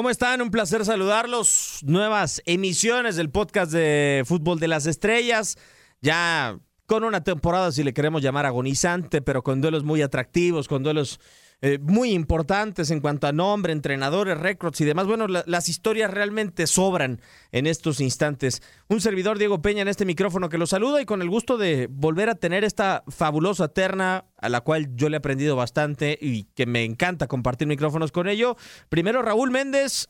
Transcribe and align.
¿Cómo 0.00 0.08
están? 0.08 0.40
Un 0.40 0.50
placer 0.50 0.82
saludarlos. 0.86 1.80
Nuevas 1.82 2.40
emisiones 2.46 3.16
del 3.16 3.28
podcast 3.28 3.70
de 3.70 4.22
Fútbol 4.24 4.58
de 4.58 4.66
las 4.66 4.86
Estrellas. 4.86 5.58
Ya 6.00 6.58
con 6.86 7.04
una 7.04 7.22
temporada, 7.22 7.70
si 7.70 7.84
le 7.84 7.92
queremos 7.92 8.22
llamar 8.22 8.46
agonizante, 8.46 9.20
pero 9.20 9.42
con 9.42 9.60
duelos 9.60 9.84
muy 9.84 10.00
atractivos, 10.00 10.68
con 10.68 10.82
duelos 10.82 11.20
eh, 11.62 11.78
muy 11.78 12.12
importantes 12.12 12.90
en 12.90 13.00
cuanto 13.00 13.26
a 13.26 13.32
nombre, 13.32 13.72
entrenadores, 13.72 14.38
récords 14.38 14.80
y 14.80 14.84
demás. 14.84 15.06
Bueno, 15.06 15.28
la, 15.28 15.44
las 15.46 15.68
historias 15.68 16.10
realmente 16.10 16.66
sobran 16.66 17.20
en 17.52 17.66
estos 17.66 18.00
instantes. 18.00 18.62
Un 18.88 19.00
servidor, 19.00 19.38
Diego 19.38 19.60
Peña, 19.60 19.82
en 19.82 19.88
este 19.88 20.04
micrófono 20.04 20.48
que 20.48 20.58
lo 20.58 20.66
saluda 20.66 21.02
y 21.02 21.06
con 21.06 21.20
el 21.20 21.28
gusto 21.28 21.58
de 21.58 21.88
volver 21.90 22.30
a 22.30 22.34
tener 22.34 22.64
esta 22.64 23.04
fabulosa 23.08 23.68
terna 23.68 24.24
a 24.38 24.48
la 24.48 24.62
cual 24.62 24.94
yo 24.96 25.08
le 25.08 25.16
he 25.16 25.18
aprendido 25.18 25.54
bastante 25.56 26.18
y 26.20 26.44
que 26.54 26.66
me 26.66 26.84
encanta 26.84 27.26
compartir 27.26 27.68
micrófonos 27.68 28.12
con 28.12 28.28
ello. 28.28 28.56
Primero, 28.88 29.20
Raúl 29.22 29.50
Méndez 29.50 30.08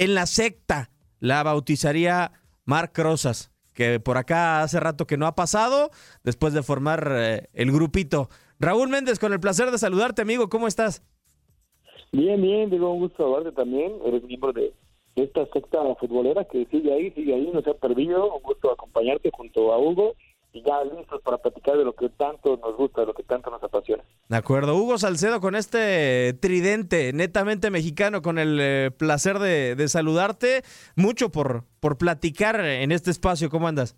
en 0.00 0.14
la 0.14 0.26
secta. 0.26 0.90
La 1.20 1.42
bautizaría 1.42 2.32
Marc 2.64 2.96
Rosas, 2.98 3.50
que 3.74 4.00
por 4.00 4.16
acá 4.16 4.62
hace 4.62 4.80
rato 4.80 5.06
que 5.06 5.18
no 5.18 5.26
ha 5.26 5.34
pasado 5.34 5.90
después 6.24 6.54
de 6.54 6.62
formar 6.62 7.08
eh, 7.10 7.50
el 7.52 7.70
grupito. 7.70 8.30
Raúl 8.60 8.90
Méndez, 8.90 9.18
con 9.18 9.32
el 9.32 9.40
placer 9.40 9.70
de 9.70 9.78
saludarte, 9.78 10.20
amigo. 10.20 10.50
¿Cómo 10.50 10.68
estás? 10.68 11.02
Bien, 12.12 12.40
bien, 12.42 12.68
digo, 12.68 12.92
un 12.92 13.00
gusto 13.00 13.16
saludarte 13.24 13.52
también. 13.52 13.94
Eres 14.04 14.22
miembro 14.24 14.52
de 14.52 14.74
esta 15.16 15.46
secta 15.46 15.78
futbolera 15.98 16.44
que 16.44 16.66
sigue 16.66 16.92
ahí, 16.92 17.10
sigue 17.12 17.34
ahí, 17.34 17.50
no 17.54 17.62
se 17.62 17.70
ha 17.70 17.74
perdido. 17.74 18.36
Un 18.36 18.42
gusto 18.42 18.70
acompañarte 18.70 19.30
junto 19.32 19.72
a 19.72 19.78
Hugo 19.78 20.14
y 20.52 20.62
ya 20.62 20.84
listos 20.84 21.22
para 21.22 21.38
platicar 21.38 21.78
de 21.78 21.84
lo 21.84 21.94
que 21.94 22.10
tanto 22.10 22.58
nos 22.58 22.76
gusta, 22.76 23.00
de 23.00 23.06
lo 23.06 23.14
que 23.14 23.22
tanto 23.22 23.50
nos 23.50 23.62
apasiona. 23.62 24.04
De 24.28 24.36
acuerdo. 24.36 24.76
Hugo 24.76 24.98
Salcedo 24.98 25.40
con 25.40 25.54
este 25.54 26.34
tridente 26.34 27.14
netamente 27.14 27.70
mexicano, 27.70 28.20
con 28.20 28.38
el 28.38 28.58
eh, 28.60 28.90
placer 28.90 29.38
de, 29.38 29.74
de, 29.74 29.88
saludarte. 29.88 30.64
Mucho 30.96 31.30
por, 31.30 31.64
por 31.80 31.96
platicar 31.96 32.60
en 32.60 32.92
este 32.92 33.10
espacio. 33.10 33.48
¿Cómo 33.48 33.68
andas? 33.68 33.96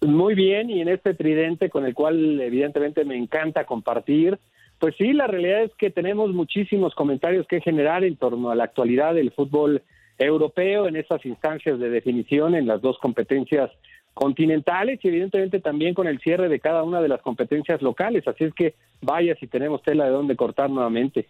Muy 0.00 0.34
bien, 0.34 0.70
y 0.70 0.80
en 0.80 0.88
este 0.88 1.14
tridente 1.14 1.70
con 1.70 1.84
el 1.84 1.94
cual 1.94 2.40
evidentemente 2.40 3.04
me 3.04 3.16
encanta 3.16 3.64
compartir, 3.64 4.38
pues 4.78 4.94
sí, 4.96 5.12
la 5.12 5.26
realidad 5.26 5.64
es 5.64 5.74
que 5.74 5.90
tenemos 5.90 6.32
muchísimos 6.32 6.94
comentarios 6.94 7.46
que 7.48 7.60
generar 7.60 8.04
en 8.04 8.16
torno 8.16 8.50
a 8.50 8.54
la 8.54 8.64
actualidad 8.64 9.14
del 9.14 9.32
fútbol 9.32 9.82
europeo 10.18 10.86
en 10.86 10.96
estas 10.96 11.24
instancias 11.26 11.80
de 11.80 11.90
definición 11.90 12.54
en 12.54 12.66
las 12.66 12.80
dos 12.80 12.98
competencias 12.98 13.70
continentales 14.14 14.98
y 15.02 15.08
evidentemente 15.08 15.60
también 15.60 15.94
con 15.94 16.08
el 16.08 16.18
cierre 16.20 16.48
de 16.48 16.60
cada 16.60 16.82
una 16.82 17.00
de 17.00 17.08
las 17.08 17.22
competencias 17.22 17.82
locales. 17.82 18.26
Así 18.26 18.44
es 18.44 18.54
que 18.54 18.74
vaya 19.00 19.34
si 19.36 19.46
tenemos 19.46 19.82
tela 19.82 20.04
de 20.04 20.10
dónde 20.10 20.36
cortar 20.36 20.70
nuevamente. 20.70 21.26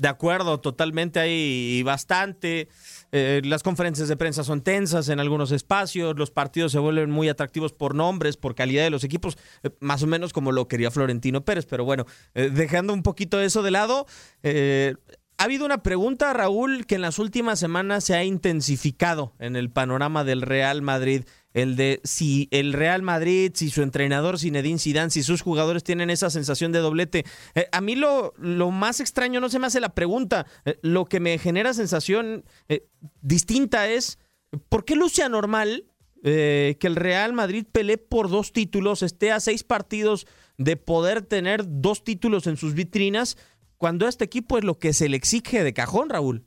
De 0.00 0.08
acuerdo, 0.08 0.60
totalmente 0.60 1.20
hay 1.20 1.82
bastante. 1.82 2.68
Eh, 3.12 3.42
las 3.44 3.62
conferencias 3.62 4.08
de 4.08 4.16
prensa 4.16 4.44
son 4.44 4.62
tensas 4.62 5.10
en 5.10 5.20
algunos 5.20 5.52
espacios, 5.52 6.16
los 6.16 6.30
partidos 6.30 6.72
se 6.72 6.78
vuelven 6.78 7.10
muy 7.10 7.28
atractivos 7.28 7.74
por 7.74 7.94
nombres, 7.94 8.38
por 8.38 8.54
calidad 8.54 8.82
de 8.82 8.90
los 8.90 9.04
equipos, 9.04 9.36
eh, 9.62 9.70
más 9.80 10.02
o 10.02 10.06
menos 10.06 10.32
como 10.32 10.52
lo 10.52 10.68
quería 10.68 10.90
Florentino 10.90 11.44
Pérez. 11.44 11.66
Pero 11.66 11.84
bueno, 11.84 12.06
eh, 12.34 12.48
dejando 12.50 12.94
un 12.94 13.02
poquito 13.02 13.42
eso 13.42 13.62
de 13.62 13.70
lado, 13.72 14.06
ha 14.42 15.44
habido 15.44 15.66
una 15.66 15.82
pregunta, 15.82 16.32
Raúl, 16.32 16.86
que 16.86 16.94
en 16.94 17.02
las 17.02 17.18
últimas 17.18 17.58
semanas 17.58 18.04
se 18.04 18.14
ha 18.14 18.24
intensificado 18.24 19.34
en 19.38 19.54
el 19.54 19.70
panorama 19.70 20.24
del 20.24 20.40
Real 20.40 20.80
Madrid 20.80 21.24
el 21.54 21.76
de 21.76 22.00
si 22.04 22.48
el 22.50 22.72
Real 22.72 23.02
Madrid, 23.02 23.52
si 23.54 23.70
su 23.70 23.82
entrenador 23.82 24.38
Zinedine 24.38 24.78
Zidane, 24.78 25.10
si 25.10 25.22
sus 25.22 25.42
jugadores 25.42 25.84
tienen 25.84 26.10
esa 26.10 26.30
sensación 26.30 26.72
de 26.72 26.78
doblete. 26.78 27.24
Eh, 27.54 27.68
a 27.72 27.80
mí 27.80 27.96
lo, 27.96 28.32
lo, 28.38 28.70
más 28.70 29.00
extraño 29.00 29.40
no 29.40 29.48
se 29.48 29.58
me 29.58 29.66
hace 29.66 29.80
la 29.80 29.94
pregunta, 29.94 30.46
eh, 30.64 30.78
lo 30.82 31.06
que 31.06 31.20
me 31.20 31.38
genera 31.38 31.74
sensación 31.74 32.44
eh, 32.68 32.86
distinta 33.20 33.88
es 33.88 34.18
¿por 34.68 34.84
qué 34.84 34.96
luce 34.96 35.22
anormal 35.22 35.86
que 36.22 36.76
el 36.82 36.96
Real 36.96 37.32
Madrid 37.32 37.64
pelee 37.72 37.96
por 37.96 38.28
dos 38.28 38.52
títulos, 38.52 39.02
esté 39.02 39.32
a 39.32 39.40
seis 39.40 39.64
partidos 39.64 40.26
de 40.58 40.76
poder 40.76 41.22
tener 41.22 41.62
dos 41.66 42.04
títulos 42.04 42.46
en 42.46 42.58
sus 42.58 42.74
vitrinas, 42.74 43.38
cuando 43.78 44.04
a 44.04 44.10
este 44.10 44.26
equipo 44.26 44.58
es 44.58 44.64
lo 44.64 44.78
que 44.78 44.92
se 44.92 45.08
le 45.08 45.16
exige 45.16 45.64
de 45.64 45.72
cajón, 45.72 46.10
Raúl? 46.10 46.44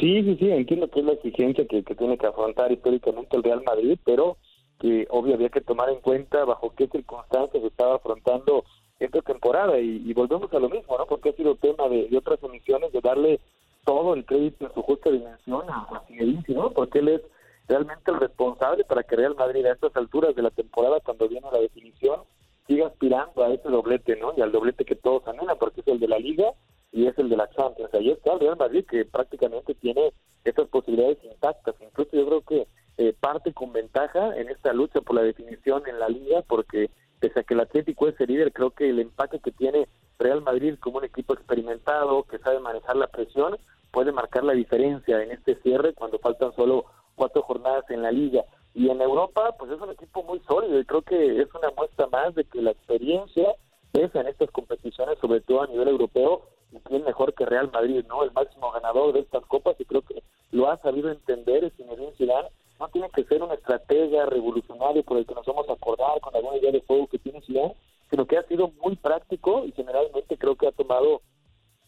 Sí, 0.00 0.22
sí, 0.22 0.36
sí, 0.38 0.50
entiendo 0.50 0.88
que 0.88 1.00
es 1.00 1.06
la 1.06 1.12
exigencia 1.12 1.66
que, 1.66 1.82
que 1.82 1.94
tiene 1.94 2.18
que 2.18 2.26
afrontar 2.26 2.72
históricamente 2.72 3.36
el 3.36 3.42
Real 3.42 3.62
Madrid, 3.64 3.98
pero 4.04 4.36
que 4.80 5.06
obvio 5.10 5.34
había 5.34 5.48
que 5.48 5.60
tomar 5.60 5.90
en 5.90 6.00
cuenta 6.00 6.44
bajo 6.44 6.74
qué 6.74 6.88
circunstancias 6.88 7.62
estaba 7.62 7.96
afrontando 7.96 8.64
esta 8.98 9.22
temporada 9.22 9.78
y, 9.78 10.12
volvemos 10.12 10.52
a 10.52 10.58
lo 10.58 10.68
mismo, 10.68 10.96
¿no? 10.96 11.06
Porque 11.06 11.30
ha 11.30 11.32
sido 11.32 11.56
tema 11.56 11.88
de, 11.88 12.08
de, 12.08 12.16
otras 12.16 12.42
emisiones 12.42 12.92
de 12.92 13.00
darle 13.00 13.40
todo 13.84 14.14
el 14.14 14.24
crédito 14.24 14.66
en 14.66 14.74
su 14.74 14.82
justa 14.82 15.10
dimensión 15.10 15.68
a 15.68 16.02
Zinedine, 16.06 16.44
¿no? 16.48 16.70
Porque 16.70 17.00
él 17.00 17.08
es 17.08 17.22
realmente 17.68 18.10
el 18.10 18.20
responsable 18.20 18.84
para 18.84 19.02
que 19.02 19.16
Real 19.16 19.34
Madrid 19.34 19.64
a 19.66 19.72
estas 19.72 19.94
alturas 19.96 20.34
de 20.34 20.42
la 20.42 20.50
temporada, 20.50 21.00
cuando 21.00 21.28
viene 21.28 21.46
la 21.52 21.58
definición, 21.58 22.20
siga 22.66 22.86
aspirando 22.86 23.44
a 23.44 23.52
ese 23.52 23.68
doblete, 23.68 24.16
¿no? 24.16 24.32
Y 24.36 24.40
al 24.40 24.52
doblete 24.52 24.84
que 24.84 24.94
todos 24.94 25.26
anhelan, 25.26 25.58
porque 25.58 25.80
es 25.80 25.88
el 25.88 26.00
de 26.00 26.08
la 26.08 26.18
Liga 26.18 26.52
y 26.92 27.06
es 27.06 27.18
el 27.18 27.28
de 27.28 27.36
la 27.36 27.48
Champions. 27.50 27.92
Ahí 27.94 28.10
está 28.10 28.34
el 28.34 28.40
Real 28.40 28.56
Madrid 28.56 28.84
que 28.88 29.04
prácticamente 29.04 29.74
tiene 29.74 30.12
estas 30.44 30.68
posibilidades 30.68 31.18
intactas. 31.24 31.74
Incluso 31.80 32.10
yo 32.12 32.26
creo 32.26 32.40
que 32.42 32.66
eh, 32.98 33.14
parte 33.18 33.52
con 33.52 33.72
ventaja 33.72 34.36
en 34.36 34.48
esta 34.50 34.72
lucha 34.72 35.00
por 35.00 35.16
la 35.16 35.22
definición 35.22 35.82
en 35.86 35.98
la 35.98 36.08
liga 36.08 36.42
porque 36.46 36.90
pese 37.20 37.40
a 37.40 37.42
que 37.42 37.54
el 37.54 37.60
Atlético 37.60 38.08
es 38.08 38.20
el 38.20 38.28
líder, 38.28 38.52
creo 38.52 38.70
que 38.70 38.90
el 38.90 38.98
empaque 38.98 39.38
que 39.40 39.52
tiene 39.52 39.88
Real 40.18 40.42
Madrid 40.42 40.74
como 40.78 40.98
un 40.98 41.04
equipo 41.04 41.32
experimentado 41.34 42.24
que 42.24 42.38
sabe 42.38 42.60
manejar 42.60 42.96
la 42.96 43.06
presión 43.06 43.56
puede 43.90 44.12
marcar 44.12 44.44
la 44.44 44.52
diferencia 44.52 45.22
en 45.22 45.30
este 45.30 45.56
cierre 45.62 45.94
cuando 45.94 46.18
faltan 46.18 46.52
solo 46.54 46.86
cuatro 47.14 47.42
jornadas 47.42 47.84
en 47.90 48.02
la 48.02 48.10
liga. 48.10 48.44
Y 48.74 48.88
en 48.88 49.00
Europa, 49.00 49.54
pues 49.58 49.70
es 49.70 49.80
un 49.80 49.90
equipo 49.90 50.22
muy 50.22 50.40
sólido 50.40 50.78
y 50.78 50.84
creo 50.84 51.02
que 51.02 51.42
es 51.42 51.54
una 51.54 51.70
muestra 51.76 52.06
más 52.06 52.34
de 52.34 52.44
que 52.44 52.62
la 52.62 52.70
experiencia 52.70 53.54
pesa 53.92 54.20
en 54.20 54.28
estas 54.28 54.50
competiciones, 54.50 55.18
sobre 55.18 55.40
todo 55.42 55.62
a 55.62 55.66
nivel 55.66 55.88
europeo, 55.88 56.42
y 56.72 56.78
quién 56.80 57.04
mejor 57.04 57.34
que 57.34 57.44
Real 57.44 57.70
Madrid, 57.70 58.04
¿no? 58.08 58.24
El 58.24 58.32
máximo 58.32 58.72
ganador 58.72 59.12
de 59.12 59.20
estas 59.20 59.44
copas 59.46 59.76
y 59.78 59.84
creo 59.84 60.02
que 60.02 60.22
lo 60.50 60.70
ha 60.70 60.78
sabido 60.78 61.10
entender 61.10 61.64
el 61.64 61.72
Zinedine 61.72 62.12
Zidane. 62.12 62.48
No 62.80 62.88
tiene 62.88 63.10
que 63.10 63.24
ser 63.24 63.42
una 63.42 63.54
estratega 63.54 64.26
revolucionaria 64.26 65.02
por 65.02 65.18
el 65.18 65.26
que 65.26 65.34
nos 65.34 65.46
vamos 65.46 65.68
a 65.68 65.74
acordar 65.74 66.20
con 66.20 66.34
alguna 66.34 66.56
idea 66.56 66.72
de 66.72 66.82
juego 66.86 67.06
que 67.08 67.18
tiene 67.18 67.42
Zidane, 67.42 67.74
sino 68.10 68.26
que 68.26 68.38
ha 68.38 68.42
sido 68.44 68.72
muy 68.82 68.96
práctico 68.96 69.64
y 69.66 69.72
generalmente 69.72 70.38
creo 70.38 70.56
que 70.56 70.68
ha 70.68 70.72
tomado 70.72 71.20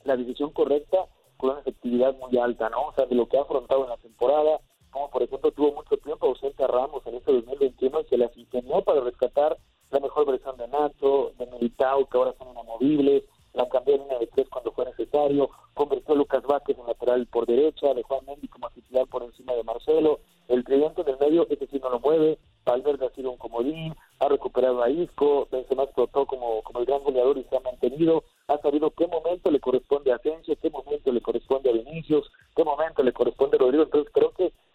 la 0.04 0.16
decisión 0.16 0.50
correcta 0.50 1.06
con 1.38 1.50
una 1.50 1.60
efectividad 1.60 2.14
muy 2.18 2.36
alta, 2.38 2.68
¿no? 2.68 2.88
O 2.88 2.92
sea, 2.94 3.06
de 3.06 3.14
lo 3.14 3.26
que 3.26 3.38
ha 3.38 3.42
afrontado 3.42 3.84
en 3.84 3.90
la 3.90 3.96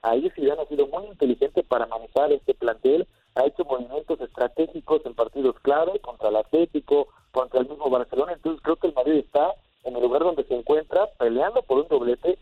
ahí 0.02 0.30
Zidane 0.36 0.62
ha 0.62 0.66
sido 0.68 0.88
muy 0.88 1.06
inteligente 1.06 1.64
para 1.64 1.86
manejar 1.86 2.32
este 2.32 2.54
plantel, 2.54 3.08
ha 3.36 3.46
hecho 3.46 3.64
movimientos 3.66 4.20
estratégicos 4.22 5.06
en 5.06 5.14
partidos 5.14 5.56
clave 5.62 6.00
contra 6.00 6.30
el 6.30 6.38
Atlético, 6.38 7.08
contra 7.32 7.60
el 7.60 7.70
mismo 7.70 7.90
Barcelona, 7.90 8.34
entonces 8.34 8.62
creo 8.64 8.76
que 8.78 8.88
el 8.88 8.94
Madrid 8.94 9.20
está 9.20 9.54
en 9.84 9.96
el 9.96 10.02
lugar 10.02 10.24
donde 10.24 10.44
se 10.44 10.56
encuentra 10.56 11.08
peleando 11.18 11.62
por 11.62 11.80
un 11.80 11.88
doblete. 11.88 12.38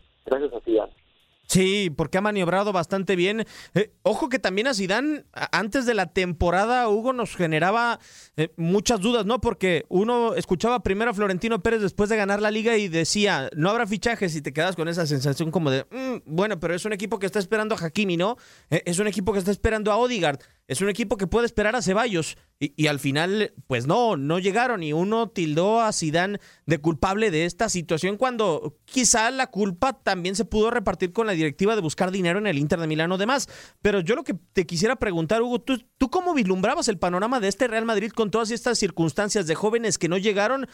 Sí, 1.48 1.90
porque 1.96 2.18
ha 2.18 2.20
maniobrado 2.20 2.72
bastante 2.72 3.16
bien. 3.16 3.46
Eh, 3.74 3.90
ojo 4.02 4.28
que 4.28 4.38
también 4.38 4.66
a 4.66 4.74
Zidane 4.74 5.24
antes 5.50 5.86
de 5.86 5.94
la 5.94 6.12
temporada 6.12 6.86
Hugo 6.90 7.14
nos 7.14 7.34
generaba 7.34 8.00
eh, 8.36 8.52
muchas 8.58 9.00
dudas, 9.00 9.24
¿no? 9.24 9.40
Porque 9.40 9.86
uno 9.88 10.34
escuchaba 10.34 10.82
primero 10.82 11.10
a 11.10 11.14
Florentino 11.14 11.62
Pérez 11.62 11.80
después 11.80 12.10
de 12.10 12.18
ganar 12.18 12.42
la 12.42 12.50
liga 12.50 12.76
y 12.76 12.88
decía, 12.88 13.48
no 13.56 13.70
habrá 13.70 13.86
fichajes 13.86 14.36
y 14.36 14.42
te 14.42 14.52
quedas 14.52 14.76
con 14.76 14.88
esa 14.88 15.06
sensación 15.06 15.50
como 15.50 15.70
de, 15.70 15.86
mm, 15.90 16.18
bueno, 16.26 16.60
pero 16.60 16.74
es 16.74 16.84
un 16.84 16.92
equipo 16.92 17.18
que 17.18 17.24
está 17.24 17.38
esperando 17.38 17.74
a 17.74 17.78
Hakimi, 17.78 18.18
¿no? 18.18 18.36
Eh, 18.68 18.82
es 18.84 18.98
un 18.98 19.06
equipo 19.06 19.32
que 19.32 19.38
está 19.38 19.50
esperando 19.50 19.90
a 19.90 19.96
Odigard, 19.96 20.40
es 20.68 20.82
un 20.82 20.90
equipo 20.90 21.16
que 21.16 21.26
puede 21.26 21.46
esperar 21.46 21.74
a 21.74 21.82
Ceballos 21.82 22.36
y, 22.60 22.88
al 22.88 22.98
final, 22.98 23.54
pues 23.68 23.86
no, 23.86 24.16
no 24.16 24.38
llegaron 24.38 24.82
y 24.82 24.92
uno 24.92 25.30
tildó 25.30 25.80
a 25.80 25.92
Zidane 25.92 26.40
de 26.66 26.78
culpable 26.78 27.30
de 27.30 27.46
esta 27.46 27.70
situación 27.70 28.18
cuando 28.18 28.76
quizá 28.84 29.30
la 29.30 29.46
culpa 29.46 29.94
también 29.94 30.36
se 30.36 30.44
pudo 30.44 30.70
repartir 30.70 31.12
con 31.12 31.26
la 31.26 31.32
directiva 31.32 31.74
de 31.74 31.80
buscar 31.80 32.10
dinero 32.10 32.38
en 32.38 32.46
el 32.46 32.58
Inter 32.58 32.80
de 32.80 32.86
Milán 32.86 33.12
o 33.12 33.16
demás. 33.16 33.48
Pero 33.80 34.00
yo 34.00 34.14
lo 34.14 34.24
que 34.24 34.34
te 34.34 34.66
quisiera 34.66 34.96
preguntar, 34.96 35.40
Hugo, 35.40 35.60
¿tú, 35.60 35.82
¿tú 35.96 36.10
cómo 36.10 36.34
vislumbrabas 36.34 36.88
el 36.88 36.98
panorama 36.98 37.40
de 37.40 37.48
este 37.48 37.66
Real 37.66 37.86
Madrid 37.86 38.10
con 38.10 38.30
todas 38.30 38.50
estas 38.50 38.78
circunstancias 38.78 39.46
de 39.46 39.54
jóvenes 39.54 39.96
que 39.96 40.08
no 40.08 40.18
llegaron 40.18 40.66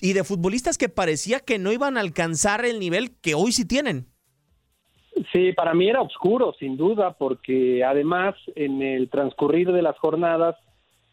y 0.00 0.14
de 0.14 0.24
futbolistas 0.24 0.78
que 0.78 0.88
parecía 0.88 1.40
que 1.40 1.58
no 1.58 1.70
iban 1.70 1.98
a 1.98 2.00
alcanzar 2.00 2.64
el 2.64 2.78
nivel 2.78 3.16
que 3.20 3.34
hoy 3.34 3.52
sí 3.52 3.66
tienen? 3.66 4.13
Sí, 5.32 5.52
para 5.52 5.74
mí 5.74 5.88
era 5.88 6.02
oscuro, 6.02 6.54
sin 6.58 6.76
duda, 6.76 7.12
porque 7.12 7.84
además 7.84 8.34
en 8.56 8.82
el 8.82 9.08
transcurrir 9.08 9.70
de 9.72 9.82
las 9.82 9.98
jornadas 9.98 10.56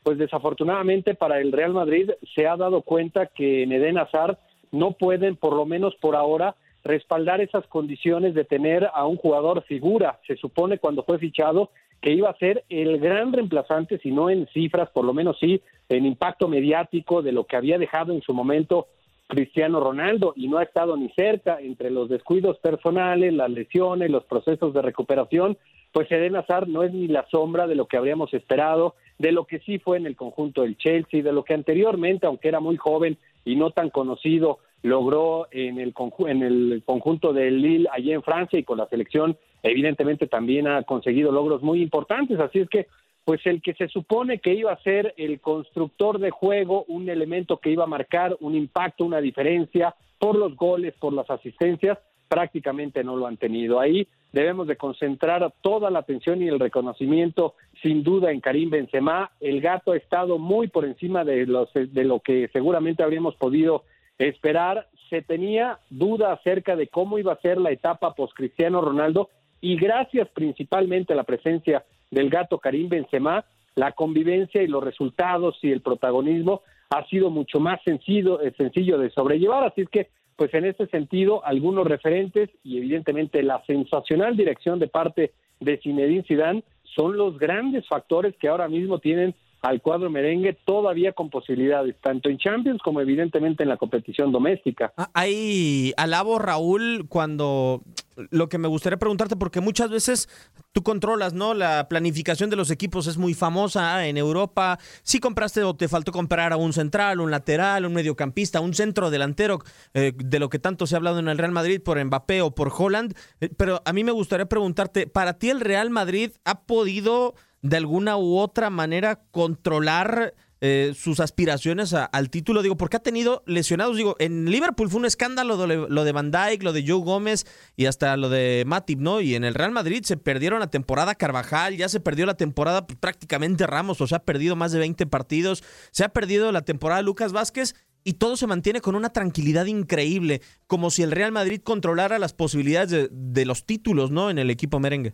pues 0.04 0.18
desafortunadamente 0.18 1.14
para 1.14 1.40
el 1.40 1.52
Real 1.52 1.74
Madrid 1.74 2.12
se 2.34 2.48
ha 2.48 2.56
dado 2.58 2.82
cuenta 2.82 3.28
que 3.28 3.64
en 3.64 3.72
Eden 3.72 3.98
Hazard 3.98 4.38
no 4.72 4.94
pueden, 4.94 5.36
por 5.36 5.54
lo 5.54 5.66
menos 5.66 5.96
por 5.96 6.16
ahora, 6.16 6.56
respaldar 6.84 7.42
esas 7.42 7.68
condiciones 7.68 8.34
de 8.34 8.44
tener 8.44 8.90
a 8.94 9.06
un 9.06 9.18
jugador 9.18 9.64
figura. 9.64 10.20
Se 10.26 10.36
supone 10.38 10.80
cuando 10.80 11.04
fue 11.04 11.20
fichado 11.20 11.70
que 12.02 12.14
iba 12.14 12.30
a 12.30 12.38
ser 12.38 12.64
el 12.70 13.00
gran 13.00 13.32
reemplazante, 13.32 14.00
si 14.00 14.10
no 14.10 14.32
en 14.32 14.48
cifras, 14.48 14.90
por 14.90 15.06
lo 15.06 15.14
menos 15.14 15.38
sí 15.40 15.62
en 15.88 16.06
impacto 16.06 16.48
mediático 16.48 17.22
de 17.22 17.32
lo 17.32 17.44
que 17.44 17.58
había 17.58 17.78
dejado 17.78 18.14
en 18.14 18.22
su 18.22 18.34
momento 18.34 18.88
Cristiano 19.32 19.80
Ronaldo 19.80 20.34
y 20.36 20.50
no 20.50 20.58
ha 20.58 20.64
estado 20.64 20.98
ni 20.98 21.08
cerca 21.12 21.62
entre 21.62 21.90
los 21.90 22.10
descuidos 22.10 22.58
personales, 22.60 23.34
las 23.34 23.50
lesiones, 23.50 24.12
los 24.12 24.26
procesos 24.26 24.74
de 24.74 24.82
recuperación, 24.82 25.58
pues 25.94 26.12
Eden 26.12 26.36
Hazard 26.36 26.68
no 26.68 26.84
es 26.84 26.92
ni 26.92 27.08
la 27.08 27.26
sombra 27.30 27.66
de 27.66 27.76
lo 27.76 27.88
que 27.88 27.96
habríamos 27.96 28.34
esperado 28.34 28.96
de 29.20 29.32
lo 29.32 29.46
que 29.46 29.60
sí 29.60 29.80
fue 29.80 29.98
en 29.98 30.06
el 30.06 30.18
conjunto 30.18 30.64
del 30.64 30.78
Chelsea, 30.78 31.24
de 31.24 31.32
lo 31.32 31.46
que 31.46 31.54
anteriormente, 31.54 32.28
aunque 32.28 32.50
era 32.50 32.60
muy 32.60 32.76
joven 32.76 33.18
y 33.46 33.56
no 33.56 33.72
tan 33.72 33.90
conocido, 33.90 34.60
logró 34.84 35.48
en 35.52 35.80
el, 35.80 35.94
en 36.28 36.42
el 36.44 36.84
conjunto 36.86 37.32
del 37.32 37.62
Lille 37.62 37.88
allí 37.90 38.12
en 38.12 38.24
Francia 38.24 38.60
y 38.60 38.64
con 38.64 38.80
la 38.80 38.88
selección 38.88 39.38
evidentemente 39.64 40.28
también 40.28 40.68
ha 40.68 40.84
conseguido 40.84 41.32
logros 41.32 41.62
muy 41.62 41.82
importantes, 41.82 42.38
así 42.40 42.60
es 42.60 42.68
que 42.68 42.88
pues 43.24 43.46
el 43.46 43.62
que 43.62 43.74
se 43.74 43.88
supone 43.88 44.40
que 44.40 44.54
iba 44.54 44.72
a 44.72 44.82
ser 44.82 45.14
el 45.18 45.40
constructor 45.40 46.20
de 46.20 46.32
juego, 46.32 46.86
un 46.88 47.10
elemento 47.10 47.58
que 47.58 47.70
iba 47.70 47.84
a 47.84 47.88
marcar 47.88 48.36
un 48.40 48.56
impacto, 48.56 49.06
una 49.06 49.22
diferencia 49.22 49.96
por 50.18 50.36
los 50.36 50.56
goles, 50.56 50.94
por 51.00 51.14
las 51.14 51.30
asistencias, 51.30 51.98
prácticamente 52.28 53.04
no 53.04 53.16
lo 53.16 53.28
han 53.28 53.38
tenido. 53.38 53.80
Ahí 53.80 54.08
debemos 54.32 54.68
de 54.68 54.78
concentrar 54.78 55.54
toda 55.62 55.92
la 55.92 56.00
atención 56.00 56.42
y 56.42 56.48
el 56.48 56.60
reconocimiento 56.60 57.56
sin 57.82 58.04
duda 58.04 58.32
en 58.32 58.40
Karim 58.40 58.70
Benzema. 58.70 59.32
El 59.40 59.62
gato 59.62 59.92
ha 59.92 59.98
estado 59.98 60.38
muy 60.38 60.68
por 60.68 60.86
encima 60.86 61.26
de, 61.26 61.46
los, 61.46 61.70
de 61.74 62.04
lo 62.06 62.22
que 62.22 62.50
seguramente 62.54 63.04
habríamos 63.04 63.36
podido 63.36 63.84
esperar. 64.18 64.88
Se 65.10 65.22
tenía 65.22 65.80
duda 65.90 66.32
acerca 66.32 66.76
de 66.76 66.88
cómo 66.88 67.20
iba 67.20 67.34
a 67.34 67.42
ser 67.42 67.58
la 67.58 67.72
etapa 67.72 68.16
post 68.16 68.34
Cristiano 68.34 68.80
Ronaldo 68.80 69.30
y 69.60 69.76
gracias 69.76 70.30
principalmente 70.30 71.14
a 71.14 71.18
la 71.18 71.24
presencia 71.24 71.84
del 72.12 72.30
gato 72.30 72.60
Karim 72.60 72.90
Benzema, 72.90 73.46
la 73.76 73.94
convivencia 73.94 74.62
y 74.62 74.68
los 74.68 74.84
resultados 74.84 75.58
y 75.62 75.72
el 75.72 75.82
protagonismo 75.82 76.62
ha 76.90 77.06
sido 77.08 77.30
mucho 77.30 77.60
más 77.60 77.82
sencillo, 77.84 78.42
eh, 78.42 78.54
sencillo 78.58 78.98
de 78.98 79.10
sobrellevar. 79.12 79.64
Así 79.64 79.82
es 79.82 79.90
que 79.90 80.10
pues 80.36 80.54
en 80.54 80.66
ese 80.66 80.88
sentido 80.88 81.46
algunos 81.46 81.88
referentes 81.88 82.50
y 82.64 82.78
evidentemente 82.78 83.44
la 83.44 83.64
sensacional 83.66 84.36
dirección 84.36 84.80
de 84.80 84.88
parte 84.88 85.32
de 85.60 85.78
Zinedine 85.78 86.24
Zidane 86.24 86.64
son 86.96 87.16
los 87.16 87.38
grandes 87.38 87.88
factores 87.88 88.36
que 88.38 88.50
ahora 88.50 88.68
mismo 88.68 89.00
tienen 89.00 89.36
al 89.62 89.82
cuadro 89.82 90.10
merengue 90.10 90.58
todavía 90.66 91.14
con 91.14 91.30
posibilidades, 91.30 91.96
tanto 92.02 92.30
en 92.30 92.38
Champions 92.38 92.82
como 92.82 93.00
evidentemente 93.00 93.64
en 93.64 93.70
la 93.70 93.78
competición 93.78 94.32
doméstica. 94.32 94.92
Ah, 94.98 95.10
hay 95.14 95.94
alabo, 95.98 96.40
Raúl, 96.40 97.06
cuando 97.08 97.84
lo 98.30 98.50
que 98.50 98.58
me 98.58 98.68
gustaría 98.68 98.98
preguntarte, 98.98 99.36
porque 99.36 99.62
muchas 99.62 99.90
veces 99.90 100.30
tú 100.72 100.84
controlas, 100.84 101.34
¿no? 101.34 101.54
La 101.54 101.88
planificación 101.88 102.50
de 102.50 102.56
los 102.56 102.72
equipos 102.72 103.08
es 103.08 103.18
muy 103.18 103.34
famosa 103.34 104.08
en 104.08 104.18
Europa. 104.18 104.80
Si 105.04 105.20
compraste 105.20 105.64
o 105.64 105.76
te 105.76 105.88
faltó 105.88 106.12
comprar 106.12 106.54
a 106.54 106.58
un 106.58 106.74
central, 106.74 107.20
un 107.20 107.32
lateral, 107.32 107.86
un 107.86 107.94
mediocampista, 107.94 108.62
un 108.62 108.74
centro 108.74 109.12
delantero, 109.12 109.60
eh, 109.94 110.14
de 110.16 110.40
lo 110.40 110.50
que 110.50 110.60
tanto 110.60 110.88
se 110.88 110.96
ha 110.96 110.98
hablado 110.98 111.20
en 111.20 111.28
el 111.28 111.38
Real 111.38 111.52
Madrid 111.52 111.82
por 111.82 112.04
Mbappé 112.04 112.42
o 112.42 112.56
por 112.56 112.72
Holland. 112.76 113.16
Eh, 113.40 113.50
pero 113.56 113.82
a 113.86 113.94
mí 113.94 114.04
me 114.04 114.12
gustaría 114.12 114.48
preguntarte, 114.48 115.08
¿para 115.08 115.38
ti 115.38 115.50
el 115.50 115.60
Real 115.60 115.90
Madrid 115.90 116.32
ha 116.46 116.62
podido 116.62 117.36
de 117.62 117.78
alguna 117.78 118.18
u 118.18 118.38
otra 118.38 118.70
manera 118.70 119.22
controlar 119.32 120.34
eh, 120.64 120.94
sus 120.96 121.20
aspiraciones 121.20 121.94
al 121.94 122.30
título? 122.30 122.62
Digo, 122.62 122.78
porque 122.78 122.98
ha 122.98 123.02
tenido 123.02 123.44
lesionados. 123.48 123.98
Digo, 123.98 124.16
en 124.20 124.46
Liverpool 124.46 124.90
fue 124.90 125.00
un 125.00 125.06
escándalo 125.06 125.66
lo, 125.66 126.04
de 126.04 126.12
Van 126.12 126.32
Dijk, 126.32 126.62
lo 126.64 126.74
de 126.74 126.86
Joe 126.88 127.04
Gómez 127.04 127.46
y 127.76 127.88
hasta 127.88 128.16
lo 128.16 128.30
de 128.30 128.64
Matip, 128.68 129.00
¿no? 129.00 129.22
Y 129.22 129.36
en 129.36 129.44
el 129.44 129.56
Real 129.56 129.72
Madrid 129.72 130.04
se 130.04 130.18
perdieron 130.18 130.60
la 130.60 130.70
temporada 130.70 131.16
Carvajal, 131.16 131.78
ya 131.78 131.90
se 131.90 132.00
perdió 132.00 132.26
la 132.26 132.38
temporada 132.38 132.86
prácticamente 132.86 133.66
Ramos, 133.66 134.02
o 134.02 134.08
sea, 134.08 134.20
ha 134.20 134.26
perdido 134.26 134.56
más 134.56 134.72
de 134.72 134.80
20 134.80 135.08
partidos, 135.08 135.64
se 135.92 136.04
ha 136.04 136.10
perdido 136.10 136.52
la 136.52 136.62
temporada 136.62 137.02
Lucas 137.02 137.34
Vázquez 137.34 137.76
y 138.04 138.14
todo 138.14 138.38
se 138.38 138.48
mantiene 138.48 138.82
con 138.82 138.96
una 138.96 139.14
tranquilidad 139.14 139.66
increíble, 139.66 140.42
como 140.68 140.92
si 140.92 141.04
el 141.04 141.12
Real 141.12 141.32
Madrid 141.32 141.62
controlara 141.64 142.20
las 142.20 142.34
posibilidades 142.34 142.90
de, 142.90 143.10
de 143.12 143.46
los 143.46 143.66
títulos, 143.66 144.12
¿no? 144.12 144.30
En 144.30 144.38
el 144.38 144.50
equipo 144.50 144.80
merengue. 144.80 145.14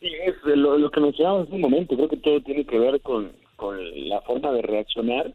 Sí, 0.00 0.08
es 0.24 0.35
lo, 0.56 0.90
que 0.90 1.00
mencionamos 1.00 1.48
en 1.48 1.54
un 1.54 1.60
momento. 1.60 1.96
Creo 1.96 2.08
que 2.08 2.16
todo 2.16 2.40
tiene 2.40 2.64
que 2.64 2.78
ver 2.78 3.00
con, 3.00 3.32
con 3.56 4.08
la 4.08 4.20
forma 4.22 4.52
de 4.52 4.62
reaccionar 4.62 5.32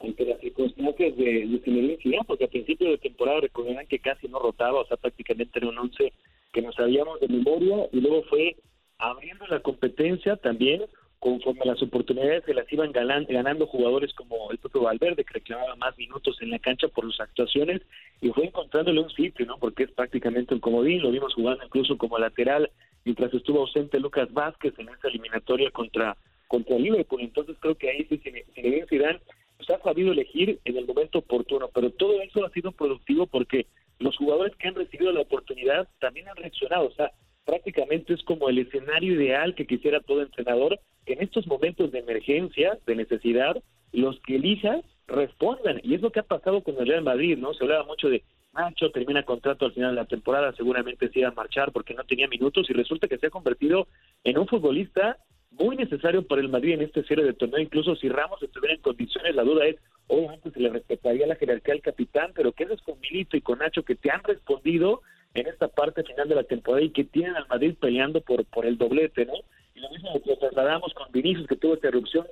ante 0.00 0.24
las 0.26 0.40
circunstancias 0.40 1.16
de, 1.16 1.46
de 1.46 2.24
porque 2.26 2.44
a 2.44 2.48
principio 2.48 2.90
de 2.90 2.98
temporada 2.98 3.40
recordarán 3.40 3.86
que 3.86 3.98
casi 3.98 4.28
no 4.28 4.38
rotaba, 4.38 4.80
o 4.80 4.86
sea, 4.86 4.96
prácticamente 4.96 5.58
era 5.58 5.68
un 5.68 5.78
once 5.78 6.12
que 6.52 6.62
no 6.62 6.72
sabíamos 6.72 7.20
de 7.20 7.28
memoria, 7.28 7.88
y 7.92 8.00
luego 8.00 8.22
fue 8.24 8.56
abriendo 8.98 9.46
la 9.46 9.60
competencia 9.60 10.36
también 10.36 10.82
conforme 11.24 11.64
las 11.64 11.82
oportunidades 11.82 12.44
se 12.44 12.52
las 12.52 12.70
iban 12.70 12.92
ganando 12.92 13.66
jugadores 13.66 14.12
como 14.12 14.50
el 14.50 14.58
propio 14.58 14.82
Valverde, 14.82 15.24
que 15.24 15.32
reclamaba 15.32 15.74
más 15.76 15.96
minutos 15.96 16.36
en 16.42 16.50
la 16.50 16.58
cancha 16.58 16.86
por 16.88 17.06
sus 17.06 17.18
actuaciones, 17.18 17.80
y 18.20 18.28
fue 18.28 18.44
encontrándole 18.44 19.00
un 19.00 19.08
sitio, 19.08 19.46
¿no? 19.46 19.56
Porque 19.56 19.84
es 19.84 19.90
prácticamente 19.92 20.52
un 20.52 20.60
comodín, 20.60 21.00
lo 21.00 21.10
vimos 21.10 21.32
jugando 21.32 21.64
incluso 21.64 21.96
como 21.96 22.18
lateral 22.18 22.70
mientras 23.04 23.32
estuvo 23.34 23.60
ausente 23.60 24.00
Lucas 24.00 24.32
Vázquez 24.32 24.74
en 24.78 24.88
esa 24.88 25.08
eliminatoria 25.08 25.70
contra 25.70 26.16
contra 26.48 26.78
Liverpool. 26.78 27.22
Entonces 27.22 27.56
creo 27.60 27.74
que 27.74 27.90
ahí 27.90 28.06
sí 28.08 28.18
Zinedine 28.18 28.86
Zidane 28.86 29.20
pues, 29.56 29.70
ha 29.70 29.82
sabido 29.82 30.12
elegir 30.12 30.60
en 30.64 30.76
el 30.76 30.86
momento 30.86 31.18
oportuno, 31.18 31.68
pero 31.74 31.90
todo 31.90 32.20
eso 32.22 32.44
ha 32.44 32.50
sido 32.50 32.72
productivo 32.72 33.26
porque 33.26 33.66
los 33.98 34.16
jugadores 34.16 34.54
que 34.56 34.68
han 34.68 34.74
recibido 34.74 35.12
la 35.12 35.20
oportunidad 35.20 35.88
también 36.00 36.28
han 36.28 36.36
reaccionado, 36.36 36.86
o 36.86 36.92
sea, 36.92 37.12
prácticamente 37.44 38.14
es 38.14 38.22
como 38.22 38.48
el 38.48 38.58
escenario 38.58 39.14
ideal 39.14 39.54
que 39.54 39.66
quisiera 39.66 40.00
todo 40.00 40.22
entrenador, 40.22 40.78
que 41.06 41.14
en 41.14 41.22
estos 41.22 41.46
momentos 41.46 41.92
de 41.92 42.00
emergencia, 42.00 42.78
de 42.86 42.96
necesidad, 42.96 43.62
los 43.92 44.18
que 44.20 44.36
elijan 44.36 44.82
respondan. 45.06 45.80
Y 45.84 45.94
es 45.94 46.00
lo 46.00 46.10
que 46.10 46.20
ha 46.20 46.24
pasado 46.24 46.62
con 46.62 46.76
el 46.78 46.86
Real 46.86 47.02
Madrid, 47.02 47.36
¿no? 47.36 47.54
Se 47.54 47.62
hablaba 47.62 47.84
mucho 47.84 48.08
de 48.08 48.24
Nacho, 48.54 48.90
termina 48.90 49.24
contrato 49.24 49.66
al 49.66 49.72
final 49.72 49.94
de 49.94 50.02
la 50.02 50.06
temporada, 50.06 50.52
seguramente 50.52 51.08
se 51.08 51.20
iba 51.20 51.28
a 51.28 51.32
marchar 51.32 51.72
porque 51.72 51.94
no 51.94 52.04
tenía 52.04 52.28
minutos 52.28 52.68
y 52.70 52.72
resulta 52.72 53.08
que 53.08 53.18
se 53.18 53.26
ha 53.26 53.30
convertido 53.30 53.88
en 54.22 54.38
un 54.38 54.46
futbolista 54.46 55.18
muy 55.50 55.76
necesario 55.76 56.26
para 56.26 56.40
el 56.40 56.48
Madrid 56.48 56.74
en 56.74 56.82
este 56.82 57.04
cierre 57.04 57.24
de 57.24 57.32
torneo. 57.32 57.60
Incluso 57.60 57.96
si 57.96 58.08
Ramos 58.08 58.42
estuviera 58.42 58.74
en 58.74 58.80
condiciones, 58.80 59.34
la 59.34 59.42
duda 59.42 59.66
es, 59.66 59.76
obviamente 60.06 60.50
se 60.50 60.60
le 60.60 60.70
respetaría 60.70 61.26
la 61.26 61.36
jerarquía 61.36 61.74
al 61.74 61.82
capitán, 61.82 62.32
pero 62.34 62.52
¿qué 62.52 62.64
es 62.64 62.82
con 62.82 62.98
Milito 63.00 63.36
y 63.36 63.40
con 63.40 63.58
Nacho 63.58 63.84
que 63.84 63.94
te 63.94 64.10
han 64.10 64.22
respondido 64.22 65.02
en 65.34 65.46
esta 65.48 65.68
parte 65.68 66.04
final 66.04 66.28
de 66.28 66.36
la 66.36 66.44
temporada 66.44 66.84
y 66.84 66.90
que 66.90 67.04
tienen 67.04 67.36
al 67.36 67.48
Madrid 67.48 67.74
peleando 67.80 68.20
por, 68.20 68.44
por 68.46 68.66
el 68.66 68.78
doblete, 68.78 69.26
¿no? 69.26 69.34
Y 69.74 69.80
lo 69.80 69.90
mismo 69.90 70.20
lo 70.24 70.36
trasladamos 70.36 70.94
con 70.94 71.10
Vinicius, 71.10 71.48
que 71.48 71.56
tuvo 71.56 71.74
esta 71.74 71.88
erupción 71.88 72.26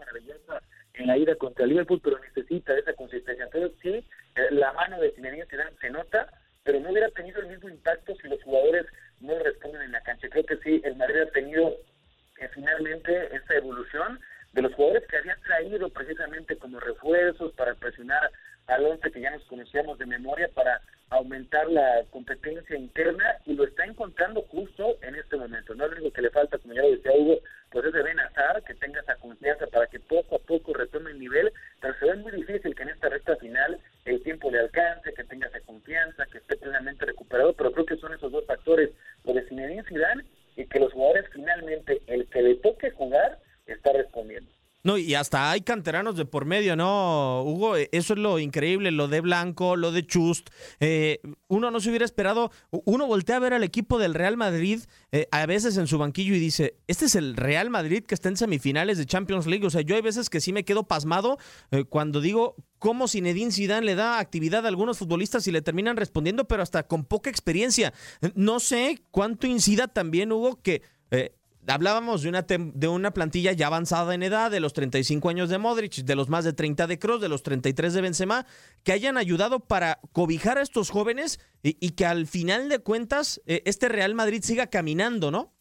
en 0.94 1.06
la 1.06 1.18
ida 1.18 1.34
contra 1.36 1.66
Liverpool, 1.66 2.00
pero 2.02 2.18
necesita 2.18 2.78
esa 2.78 2.92
consistencia. 2.94 3.44
Entonces, 3.44 3.72
sí, 3.82 4.04
la 4.50 4.72
mano 4.72 5.00
de 5.00 5.12
Zinedine 5.12 5.46
se 5.80 5.90
nota, 5.90 6.28
pero 6.62 6.80
no 6.80 6.90
hubiera 6.90 7.10
tenido 7.10 7.40
el 7.40 7.48
mismo 7.48 7.68
impacto 7.68 8.14
si 8.16 8.28
los 8.28 8.42
jugadores 8.42 8.86
no 9.20 9.38
responden 9.38 9.82
en 9.82 9.92
la 9.92 10.02
cancha. 10.02 10.28
Creo 10.28 10.44
que 10.44 10.56
sí, 10.58 10.80
el 10.84 10.96
Madrid 10.96 11.22
ha 11.22 11.30
tenido 11.30 11.76
finalmente 12.54 13.34
esta 13.34 13.54
evolución 13.54 14.20
de 14.52 14.62
los 14.62 14.74
jugadores 14.74 15.06
que 15.08 15.16
habían 15.16 15.40
traído 15.42 15.88
precisamente 15.90 16.56
como 16.56 16.80
refuerzos 16.80 17.52
para 17.54 17.74
presionar 17.74 18.30
al 18.66 18.84
once 18.84 19.10
que 19.10 19.20
ya 19.20 19.30
nos 19.30 19.44
conocíamos 19.44 19.98
de 19.98 20.06
memoria 20.06 20.48
para 20.54 20.80
aumentar 21.10 21.68
la 21.70 22.04
competencia 22.10 22.76
interna 22.76 23.36
y 23.44 23.54
lo 23.54 23.64
está 23.64 23.84
encontrando 23.84 24.42
justo 24.42 24.96
en 25.02 25.14
este 25.14 25.36
momento. 25.36 25.74
No 25.74 25.84
es 25.84 25.90
lo 25.90 25.96
único 25.98 26.12
que 26.12 26.22
le 26.22 26.30
falta, 26.30 26.58
como 26.58 26.72
ya 26.72 26.82
lo 26.82 26.90
decía 26.90 27.12
Hugo, 27.12 27.38
pues 27.70 27.84
es 27.84 27.92
de 27.92 28.02
Ben 28.02 28.20
Azar, 28.20 28.62
que 28.64 28.74
tenga 28.74 29.00
esa 29.00 29.16
confianza 29.16 29.66
para 29.66 29.86
que 29.88 30.00
poco 30.00 30.36
a 30.36 30.38
poco 30.38 30.72
retome 30.72 31.10
el 31.10 31.20
nivel, 31.20 31.52
pero 31.80 31.94
se 31.98 32.06
ve 32.06 32.14
muy 32.16 32.32
difícil 32.32 32.74
que 32.74 32.82
en 32.82 32.90
esta 32.90 33.10
recta 33.10 33.36
final 33.36 33.78
el 34.06 34.22
tiempo 34.22 34.50
le 34.50 34.60
alcance, 34.60 35.12
que 35.12 35.24
tenga 35.24 35.48
esa 35.48 35.60
confianza, 35.60 36.26
que 36.26 36.38
esté 36.38 36.56
plenamente 36.56 37.04
recuperado, 37.04 37.52
pero 37.52 37.72
creo 37.72 37.86
que 37.86 37.96
son 37.96 38.14
esos 38.14 38.32
dos 38.32 38.46
factores, 38.46 38.90
lo 39.24 39.34
de 39.34 39.46
Zinedine 39.48 39.84
Zidane 39.84 40.24
y 40.56 40.66
que 40.66 40.80
los 40.80 40.92
jugadores 40.92 41.26
finalmente, 41.32 42.00
el 42.06 42.26
que 42.28 42.42
le 42.42 42.54
toque 42.56 42.90
jugar, 42.90 43.38
está 43.66 43.92
respondiendo. 43.92 44.50
No, 44.84 44.98
y 45.12 45.14
hasta 45.14 45.50
hay 45.50 45.60
canteranos 45.60 46.16
de 46.16 46.24
por 46.24 46.46
medio, 46.46 46.74
¿no, 46.74 47.42
Hugo? 47.42 47.76
E, 47.76 47.90
eso 47.92 48.14
es 48.14 48.18
lo 48.18 48.38
increíble, 48.38 48.90
lo 48.90 49.08
de 49.08 49.20
Blanco, 49.20 49.76
lo 49.76 49.92
de 49.92 50.06
Chust. 50.06 50.48
Eh, 50.80 51.20
uno 51.48 51.70
no 51.70 51.80
se 51.80 51.90
hubiera 51.90 52.06
esperado, 52.06 52.50
uno 52.70 53.06
voltea 53.06 53.36
a 53.36 53.40
ver 53.40 53.52
al 53.52 53.62
equipo 53.62 53.98
del 53.98 54.14
Real 54.14 54.38
Madrid 54.38 54.80
eh, 55.10 55.28
a 55.30 55.44
veces 55.44 55.76
en 55.76 55.86
su 55.86 55.98
banquillo 55.98 56.34
y 56.34 56.38
dice, 56.38 56.78
este 56.86 57.04
es 57.04 57.14
el 57.14 57.36
Real 57.36 57.68
Madrid 57.68 58.04
que 58.04 58.14
está 58.14 58.30
en 58.30 58.38
semifinales 58.38 58.96
de 58.96 59.04
Champions 59.04 59.46
League. 59.46 59.66
O 59.66 59.70
sea, 59.70 59.82
yo 59.82 59.96
hay 59.96 60.00
veces 60.00 60.30
que 60.30 60.40
sí 60.40 60.50
me 60.54 60.64
quedo 60.64 60.84
pasmado 60.84 61.36
eh, 61.72 61.84
cuando 61.84 62.22
digo 62.22 62.56
cómo 62.78 63.06
Zinedine 63.06 63.52
Zidane 63.52 63.84
le 63.84 63.96
da 63.96 64.18
actividad 64.18 64.64
a 64.64 64.68
algunos 64.68 64.96
futbolistas 64.96 65.46
y 65.46 65.52
le 65.52 65.60
terminan 65.60 65.98
respondiendo, 65.98 66.48
pero 66.48 66.62
hasta 66.62 66.84
con 66.84 67.04
poca 67.04 67.28
experiencia. 67.28 67.92
No 68.34 68.60
sé 68.60 69.04
cuánto 69.10 69.46
incida 69.46 69.88
también, 69.88 70.32
Hugo, 70.32 70.62
que 70.62 70.80
hablábamos 71.66 72.22
de 72.22 72.28
una, 72.28 72.42
de 72.42 72.88
una 72.88 73.12
plantilla 73.12 73.52
ya 73.52 73.68
avanzada 73.68 74.14
en 74.14 74.22
edad, 74.22 74.50
de 74.50 74.60
los 74.60 74.72
35 74.72 75.28
años 75.28 75.48
de 75.48 75.58
Modric, 75.58 75.94
de 76.04 76.16
los 76.16 76.28
más 76.28 76.44
de 76.44 76.52
30 76.52 76.86
de 76.86 76.98
Kroos, 76.98 77.20
de 77.20 77.28
los 77.28 77.42
33 77.42 77.94
de 77.94 78.00
Benzema, 78.00 78.46
que 78.84 78.92
hayan 78.92 79.16
ayudado 79.16 79.60
para 79.60 79.98
cobijar 80.12 80.58
a 80.58 80.62
estos 80.62 80.90
jóvenes 80.90 81.40
y, 81.62 81.90
que 81.90 82.06
al 82.06 82.26
final 82.26 82.68
de 82.68 82.80
cuentas 82.80 83.40
eh, 83.46 83.62
este 83.64 83.88
Real 83.88 84.14
Madrid 84.14 84.40
siga 84.42 84.68
caminando, 84.68 85.30
¿no? 85.30 85.52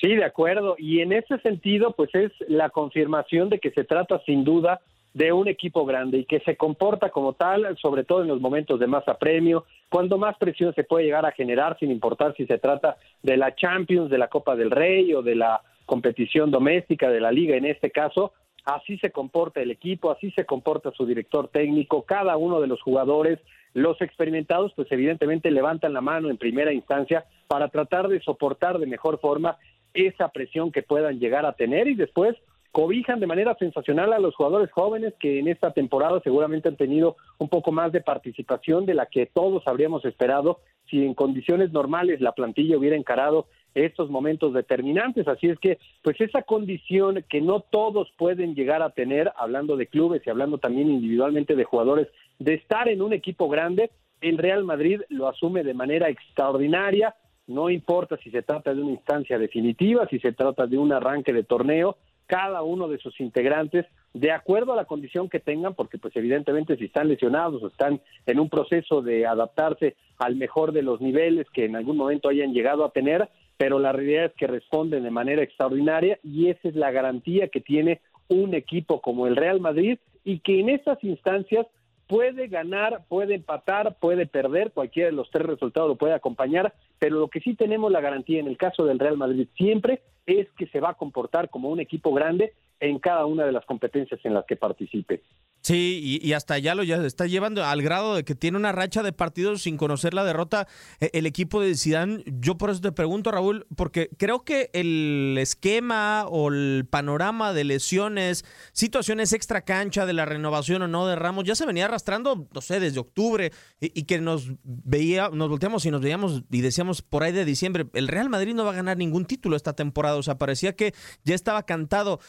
Sí, 0.00 0.14
de 0.14 0.24
acuerdo. 0.24 0.76
Y 0.78 1.00
en 1.00 1.12
ese 1.12 1.38
sentido, 1.38 1.94
pues 1.96 2.14
es 2.14 2.30
la 2.48 2.70
confirmación 2.70 3.48
de 3.48 3.58
que 3.58 3.70
se 3.70 3.84
trata 3.84 4.20
sin 4.26 4.44
duda 4.44 4.80
de 5.16 5.32
un 5.32 5.48
equipo 5.48 5.86
grande 5.86 6.18
y 6.18 6.24
que 6.26 6.40
se 6.40 6.58
comporta 6.58 7.08
como 7.08 7.32
tal, 7.32 7.74
sobre 7.78 8.04
todo 8.04 8.20
en 8.20 8.28
los 8.28 8.38
momentos 8.38 8.78
de 8.78 8.86
más 8.86 9.08
apremio, 9.08 9.64
cuando 9.88 10.18
más 10.18 10.36
presión 10.36 10.74
se 10.74 10.84
puede 10.84 11.06
llegar 11.06 11.24
a 11.24 11.32
generar, 11.32 11.78
sin 11.78 11.90
importar 11.90 12.34
si 12.36 12.44
se 12.44 12.58
trata 12.58 12.98
de 13.22 13.38
la 13.38 13.54
Champions, 13.54 14.10
de 14.10 14.18
la 14.18 14.28
Copa 14.28 14.54
del 14.56 14.70
Rey 14.70 15.14
o 15.14 15.22
de 15.22 15.34
la 15.34 15.62
competición 15.86 16.50
doméstica 16.50 17.08
de 17.08 17.20
la 17.20 17.32
liga 17.32 17.56
en 17.56 17.64
este 17.64 17.90
caso, 17.90 18.34
así 18.66 18.98
se 18.98 19.10
comporta 19.10 19.62
el 19.62 19.70
equipo, 19.70 20.10
así 20.10 20.30
se 20.32 20.44
comporta 20.44 20.90
su 20.90 21.06
director 21.06 21.48
técnico, 21.48 22.02
cada 22.02 22.36
uno 22.36 22.60
de 22.60 22.66
los 22.66 22.82
jugadores, 22.82 23.38
los 23.72 23.98
experimentados, 24.02 24.74
pues 24.76 24.92
evidentemente 24.92 25.50
levantan 25.50 25.94
la 25.94 26.02
mano 26.02 26.28
en 26.28 26.36
primera 26.36 26.74
instancia 26.74 27.24
para 27.48 27.68
tratar 27.68 28.08
de 28.08 28.20
soportar 28.20 28.78
de 28.78 28.86
mejor 28.86 29.18
forma 29.18 29.56
esa 29.94 30.28
presión 30.28 30.72
que 30.72 30.82
puedan 30.82 31.18
llegar 31.18 31.46
a 31.46 31.54
tener 31.54 31.88
y 31.88 31.94
después 31.94 32.36
cobijan 32.72 33.20
de 33.20 33.26
manera 33.26 33.54
sensacional 33.58 34.12
a 34.12 34.18
los 34.18 34.34
jugadores 34.34 34.70
jóvenes 34.70 35.14
que 35.18 35.38
en 35.38 35.48
esta 35.48 35.72
temporada 35.72 36.20
seguramente 36.22 36.68
han 36.68 36.76
tenido 36.76 37.16
un 37.38 37.48
poco 37.48 37.72
más 37.72 37.92
de 37.92 38.00
participación 38.00 38.86
de 38.86 38.94
la 38.94 39.06
que 39.06 39.26
todos 39.26 39.66
habríamos 39.66 40.04
esperado 40.04 40.60
si 40.88 41.04
en 41.04 41.14
condiciones 41.14 41.72
normales 41.72 42.20
la 42.20 42.32
plantilla 42.32 42.76
hubiera 42.76 42.96
encarado 42.96 43.46
estos 43.74 44.10
momentos 44.10 44.54
determinantes. 44.54 45.28
Así 45.28 45.48
es 45.48 45.58
que, 45.58 45.78
pues 46.02 46.20
esa 46.20 46.42
condición 46.42 47.24
que 47.28 47.40
no 47.40 47.60
todos 47.60 48.10
pueden 48.16 48.54
llegar 48.54 48.82
a 48.82 48.90
tener, 48.90 49.32
hablando 49.36 49.76
de 49.76 49.86
clubes 49.86 50.22
y 50.24 50.30
hablando 50.30 50.58
también 50.58 50.90
individualmente 50.90 51.54
de 51.54 51.64
jugadores, 51.64 52.08
de 52.38 52.54
estar 52.54 52.88
en 52.88 53.02
un 53.02 53.12
equipo 53.12 53.48
grande, 53.48 53.90
el 54.20 54.38
Real 54.38 54.64
Madrid 54.64 55.02
lo 55.08 55.28
asume 55.28 55.62
de 55.62 55.74
manera 55.74 56.08
extraordinaria. 56.08 57.14
No 57.46 57.70
importa 57.70 58.16
si 58.16 58.30
se 58.30 58.42
trata 58.42 58.74
de 58.74 58.82
una 58.82 58.92
instancia 58.92 59.38
definitiva, 59.38 60.06
si 60.08 60.18
se 60.18 60.32
trata 60.32 60.66
de 60.66 60.78
un 60.78 60.92
arranque 60.92 61.32
de 61.32 61.44
torneo, 61.44 61.96
cada 62.26 62.62
uno 62.62 62.88
de 62.88 62.98
sus 62.98 63.18
integrantes 63.20 63.86
de 64.12 64.32
acuerdo 64.32 64.72
a 64.72 64.76
la 64.76 64.86
condición 64.86 65.28
que 65.28 65.40
tengan, 65.40 65.74
porque 65.74 65.98
pues 65.98 66.16
evidentemente 66.16 66.76
si 66.76 66.86
están 66.86 67.08
lesionados 67.08 67.62
o 67.62 67.68
están 67.68 68.00
en 68.24 68.40
un 68.40 68.48
proceso 68.48 69.02
de 69.02 69.26
adaptarse 69.26 69.94
al 70.18 70.36
mejor 70.36 70.72
de 70.72 70.82
los 70.82 71.00
niveles 71.02 71.46
que 71.50 71.66
en 71.66 71.76
algún 71.76 71.98
momento 71.98 72.30
hayan 72.30 72.54
llegado 72.54 72.84
a 72.84 72.92
tener, 72.92 73.28
pero 73.58 73.78
la 73.78 73.92
realidad 73.92 74.26
es 74.26 74.32
que 74.32 74.46
responden 74.46 75.02
de 75.02 75.10
manera 75.10 75.42
extraordinaria 75.42 76.18
y 76.22 76.48
esa 76.48 76.68
es 76.68 76.76
la 76.76 76.90
garantía 76.90 77.48
que 77.48 77.60
tiene 77.60 78.00
un 78.28 78.54
equipo 78.54 79.02
como 79.02 79.26
el 79.26 79.36
Real 79.36 79.60
Madrid 79.60 79.98
y 80.24 80.40
que 80.40 80.60
en 80.60 80.70
esas 80.70 81.02
instancias 81.04 81.66
puede 82.06 82.48
ganar, 82.48 83.04
puede 83.08 83.34
empatar, 83.34 83.96
puede 83.98 84.26
perder, 84.26 84.72
cualquiera 84.72 85.10
de 85.10 85.16
los 85.16 85.30
tres 85.30 85.46
resultados 85.46 85.88
lo 85.88 85.96
puede 85.96 86.14
acompañar, 86.14 86.74
pero 86.98 87.18
lo 87.18 87.28
que 87.28 87.40
sí 87.40 87.54
tenemos 87.54 87.90
la 87.90 88.00
garantía 88.00 88.40
en 88.40 88.46
el 88.46 88.56
caso 88.56 88.84
del 88.84 88.98
Real 88.98 89.16
Madrid 89.16 89.48
siempre 89.56 90.02
es 90.26 90.48
que 90.56 90.66
se 90.66 90.80
va 90.80 90.90
a 90.90 90.94
comportar 90.94 91.50
como 91.50 91.70
un 91.70 91.80
equipo 91.80 92.12
grande 92.12 92.52
en 92.80 92.98
cada 92.98 93.26
una 93.26 93.44
de 93.44 93.52
las 93.52 93.64
competencias 93.64 94.20
en 94.24 94.34
las 94.34 94.44
que 94.46 94.56
participe. 94.56 95.22
Sí, 95.66 96.20
y, 96.22 96.32
hasta 96.32 96.58
ya 96.58 96.76
lo 96.76 96.84
ya 96.84 97.04
está 97.04 97.26
llevando 97.26 97.64
al 97.64 97.82
grado 97.82 98.14
de 98.14 98.22
que 98.22 98.36
tiene 98.36 98.56
una 98.56 98.70
racha 98.70 99.02
de 99.02 99.12
partidos 99.12 99.62
sin 99.62 99.76
conocer 99.76 100.14
la 100.14 100.22
derrota 100.22 100.68
eh, 101.00 101.10
el 101.12 101.26
equipo 101.26 101.60
de 101.60 101.74
Zidane. 101.74 102.22
Yo 102.24 102.56
por 102.56 102.70
eso 102.70 102.80
te 102.80 102.92
pregunto, 102.92 103.32
Raúl, 103.32 103.66
porque 103.74 104.08
creo 104.16 104.44
que 104.44 104.70
el 104.74 105.36
esquema 105.40 106.26
o 106.28 106.50
el 106.50 106.86
panorama 106.88 107.52
de 107.52 107.64
lesiones, 107.64 108.44
situaciones 108.72 109.32
extra 109.32 109.62
cancha 109.62 110.06
de 110.06 110.12
la 110.12 110.24
renovación 110.24 110.82
o 110.82 110.86
no 110.86 111.04
de 111.04 111.16
Ramos 111.16 111.42
ya 111.42 111.56
se 111.56 111.66
venía 111.66 111.86
arrastrando, 111.86 112.46
no 112.54 112.60
sé, 112.60 112.78
desde 112.78 113.00
octubre 113.00 113.50
y, 113.80 114.04
que 114.04 114.20
nos 114.20 114.52
veía, 114.62 115.30
nos 115.30 115.48
volteamos 115.48 115.84
y 115.84 115.90
nos 115.90 116.00
veíamos 116.00 116.44
y 116.48 116.60
decíamos 116.60 117.02
por 117.02 117.24
ahí 117.24 117.32
de 117.32 117.44
diciembre, 117.44 117.86
el 117.94 118.06
Real 118.06 118.28
Madrid 118.28 118.54
no 118.54 118.64
va 118.64 118.70
a 118.70 118.76
ganar 118.76 118.98
ningún 118.98 119.24
título 119.24 119.56
esta 119.56 119.72
temporada, 119.72 120.14
o 120.14 120.22
sea, 120.22 120.38
parecía 120.38 120.76
que 120.76 120.94
ya 121.24 121.34
estaba 121.34 121.64
cantado. 121.64 122.20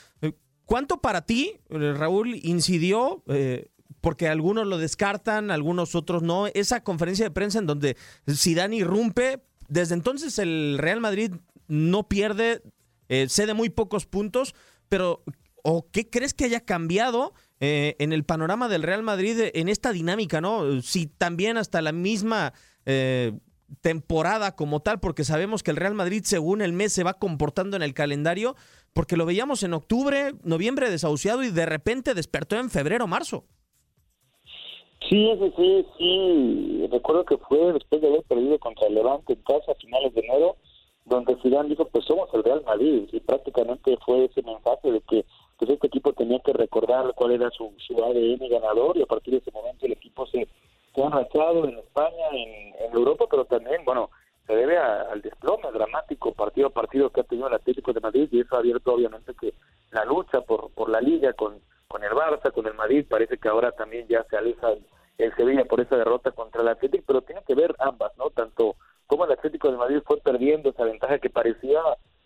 ¿Cuánto 0.68 1.00
para 1.00 1.22
ti, 1.22 1.62
eh, 1.70 1.94
Raúl, 1.94 2.36
incidió? 2.44 3.24
Eh, 3.28 3.70
porque 4.02 4.28
algunos 4.28 4.68
lo 4.68 4.78
descartan, 4.78 5.50
algunos 5.50 5.96
otros 5.96 6.24
no. 6.24 6.48
Esa 6.48 6.84
conferencia 6.84 7.24
de 7.24 7.32
prensa 7.32 7.60
en 7.60 7.68
donde 7.68 7.96
Zidane 8.30 8.76
irrumpe, 8.76 9.42
desde 9.70 9.94
entonces 9.94 10.38
el 10.40 10.76
Real 10.78 11.00
Madrid 11.00 11.32
no 11.70 12.10
pierde, 12.10 12.62
eh, 13.08 13.28
cede 13.30 13.54
muy 13.54 13.70
pocos 13.70 14.06
puntos, 14.06 14.56
pero 14.90 15.24
¿o 15.64 15.90
qué 15.90 16.10
crees 16.10 16.34
que 16.34 16.44
haya 16.44 16.60
cambiado 16.60 17.34
en 17.60 18.14
el 18.14 18.24
panorama 18.24 18.68
del 18.68 18.84
Real 18.84 19.02
Madrid 19.02 19.50
en 19.54 19.68
esta 19.68 19.92
dinámica, 19.92 20.42
no? 20.42 20.82
Si 20.84 21.08
también 21.08 21.58
hasta 21.58 21.82
la 21.82 21.92
misma 21.92 22.54
temporada 23.82 24.56
como 24.56 24.82
tal, 24.82 25.00
porque 25.00 25.24
sabemos 25.24 25.64
que 25.64 25.72
el 25.72 25.78
Real 25.78 25.96
Madrid 25.96 26.22
según 26.24 26.62
el 26.62 26.74
mes 26.74 26.94
se 26.94 27.04
va 27.04 27.16
comportando 27.16 27.76
en 27.76 27.84
el 27.84 27.94
calendario, 27.94 28.56
porque 28.98 29.16
lo 29.16 29.28
veíamos 29.28 29.62
en 29.62 29.76
octubre, 29.76 30.32
noviembre 30.44 30.90
desahuciado 30.90 31.44
y 31.44 31.52
de 31.52 31.68
repente 31.68 32.16
despertó 32.16 32.56
en 32.56 32.72
febrero, 32.72 33.06
marzo. 33.06 33.44
Sí, 35.08 35.30
sí, 35.40 35.54
sí, 35.56 35.86
sí. 36.00 36.88
Recuerdo 36.92 37.24
que 37.24 37.38
fue 37.38 37.74
después 37.74 38.02
de 38.02 38.08
haber 38.08 38.24
perdido 38.24 38.58
contra 38.58 38.88
el 38.88 38.96
Levante 38.96 39.34
en 39.34 39.44
casa 39.44 39.72
a 39.72 39.76
finales 39.76 40.16
de 40.16 40.22
enero, 40.22 40.56
donde 41.06 41.38
Zidane 41.44 41.70
dijo, 41.70 41.86
pues 41.86 42.06
somos 42.06 42.28
el 42.34 42.44
Real 42.44 42.64
Madrid. 42.66 43.08
Y 43.12 43.20
prácticamente 43.20 43.96
fue 44.04 44.26
ese 44.26 44.42
mensaje 44.42 44.92
de 44.92 45.02
que 45.02 45.26
pues 45.60 45.70
este 45.70 45.86
equipo 45.86 46.14
tenía 46.14 46.40
que 46.40 46.54
recordar 46.54 47.14
cuál 47.14 47.34
era 47.34 47.52
su, 47.52 47.72
su 47.78 48.04
ADN 48.04 48.50
ganador 48.50 48.98
y 48.98 49.04
a 49.04 49.06
partir 49.06 49.36
de 49.36 49.42
ese 49.42 49.52
momento 49.52 49.86
el 49.86 49.92
equipo 49.92 50.26
se, 50.26 50.48
se 50.96 51.04
ha 51.04 51.06
arrastrado 51.06 51.66
en 51.66 51.78
España, 51.78 52.30
en 52.34 52.98
Europa, 52.98 53.26
pero 53.30 53.46
también, 53.46 53.86
bueno, 53.86 54.10
se 54.48 54.56
debe 54.56 54.78
al 54.78 55.22
desplome 55.22 55.70
dramático 55.74 56.34
partido 56.34 56.68
a 56.68 56.72
partido 56.72 57.10
que 57.10 57.20
ha 57.20 57.26
tenido 57.26 57.50
el 57.50 57.54
Atlético 57.54 57.92
de 57.92 58.00
Madrid 58.00 58.30
y 58.32 58.40
eso 58.40 58.56
ha 58.56 58.60
abierto 58.60 58.94
obviamente 58.94 59.34
que 59.40 59.54
la 59.92 60.06
lucha 60.06 60.40
por, 60.42 60.72
por 60.72 60.90
la 60.90 61.02
liga 61.02 61.34
con, 61.34 61.60
con 61.88 62.04
el 62.04 62.12
Barça, 62.12 62.52
con 62.54 62.66
el 62.66 62.74
Madrid, 62.74 63.06
parece 63.10 63.38
que 63.38 63.50
ahora 63.50 63.74
también 63.74 64.08
ya 64.08 64.24
se 64.24 64.38
aleja 64.38 64.70
el, 65.18 65.36
Sevilla 65.36 65.66
por 65.66 65.82
esa 65.82 65.98
derrota 65.98 66.32
contra 66.32 66.62
el 66.62 66.70
Atlético, 66.70 67.04
pero 67.08 67.22
tiene 67.22 67.42
que 67.46 67.56
ver 67.56 67.76
ambas, 67.80 68.16
¿no? 68.18 68.30
Tanto 68.30 68.76
como 69.06 69.26
el 69.26 69.32
Atlético 69.32 69.70
de 69.70 69.78
Madrid 69.78 70.02
fue 70.06 70.18
perdiendo 70.18 70.70
esa 70.70 70.86
ventaja 70.86 71.20
que 71.20 71.30
parecía 71.30 71.82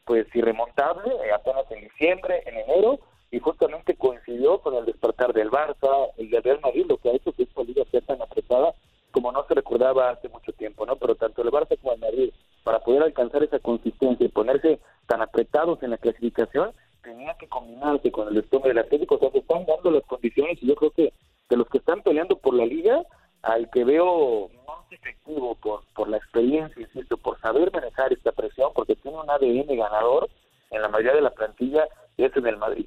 pues 0.06 0.28
irremontable 0.36 1.12
apenas 1.34 1.70
en 1.72 1.82
diciembre, 1.82 2.44
en 2.46 2.58
enero, 2.58 3.00
y 3.32 3.40
justamente 3.40 3.96
coincidió 3.96 4.60
con 4.60 4.76
el 4.76 4.86
despertar 4.86 5.32
del 5.32 5.50
Barça, 5.50 6.12
el 6.18 6.30
de 6.30 6.42
Real 6.42 6.60
Madrid, 6.62 6.86
lo 6.88 6.98
que 6.98 7.10
ha 7.10 7.14
hecho 7.14 7.32
que 7.32 7.44
esta 7.44 7.64
liga 7.64 7.84
sea 7.90 8.02
tan 8.02 8.22
apretada 8.22 8.74
como 9.12 9.32
no 9.32 9.46
se 9.46 9.54
recordaba 9.54 10.10
hace 10.10 10.30
mucho 10.30 10.51
tiempo, 10.62 10.86
¿no? 10.86 10.96
Pero 10.96 11.16
tanto 11.16 11.42
el 11.42 11.50
Barça 11.50 11.76
como 11.80 11.94
el 11.94 12.00
Madrid, 12.00 12.32
para 12.64 12.80
poder 12.80 13.02
alcanzar 13.02 13.42
esa 13.44 13.58
consistencia 13.58 14.24
y 14.24 14.30
ponerse 14.30 14.80
tan 15.08 15.20
apretados 15.22 15.82
en 15.82 15.90
la 15.90 15.98
clasificación, 15.98 16.72
tenía 17.02 17.34
que 17.40 17.48
combinarse 17.48 18.12
con 18.12 18.28
el 18.28 18.38
estómago 18.38 18.68
del 18.68 18.78
Atlético, 18.78 19.16
o 19.16 19.20
sea, 19.20 19.32
se 19.32 19.40
están 19.40 19.66
dando 19.66 19.90
las 19.90 20.04
condiciones 20.04 20.62
y 20.62 20.68
yo 20.68 20.76
creo 20.76 20.92
que 20.92 21.14
de 21.50 21.58
los 21.58 21.68
que 21.68 21.80
están 21.80 22.04
peleando 22.04 22.38
por 22.38 22.54
la 22.54 22.66
liga, 22.66 23.02
al 23.42 23.72
que 23.72 23.84
veo 23.84 24.52
más 24.68 24.92
efectivo 24.92 25.56
por, 25.56 25.82
por 25.96 26.08
la 26.08 26.18
experiencia, 26.18 26.80
insisto, 26.80 27.18
por 27.18 27.42
saber 27.42 27.74
manejar 27.74 28.14
esta 28.14 28.32
presión, 28.32 28.72
porque 28.76 28.96
tiene 28.96 29.18
un 29.18 29.30
ADN 29.32 29.76
ganador 29.76 30.30
en 30.70 30.82
la 30.84 30.90
mayoría 30.90 31.16
de 31.16 31.22
la 31.22 31.32
plantilla, 31.32 31.88
es 32.18 32.38
en 32.38 32.46
el 32.46 32.58
Madrid. 32.58 32.86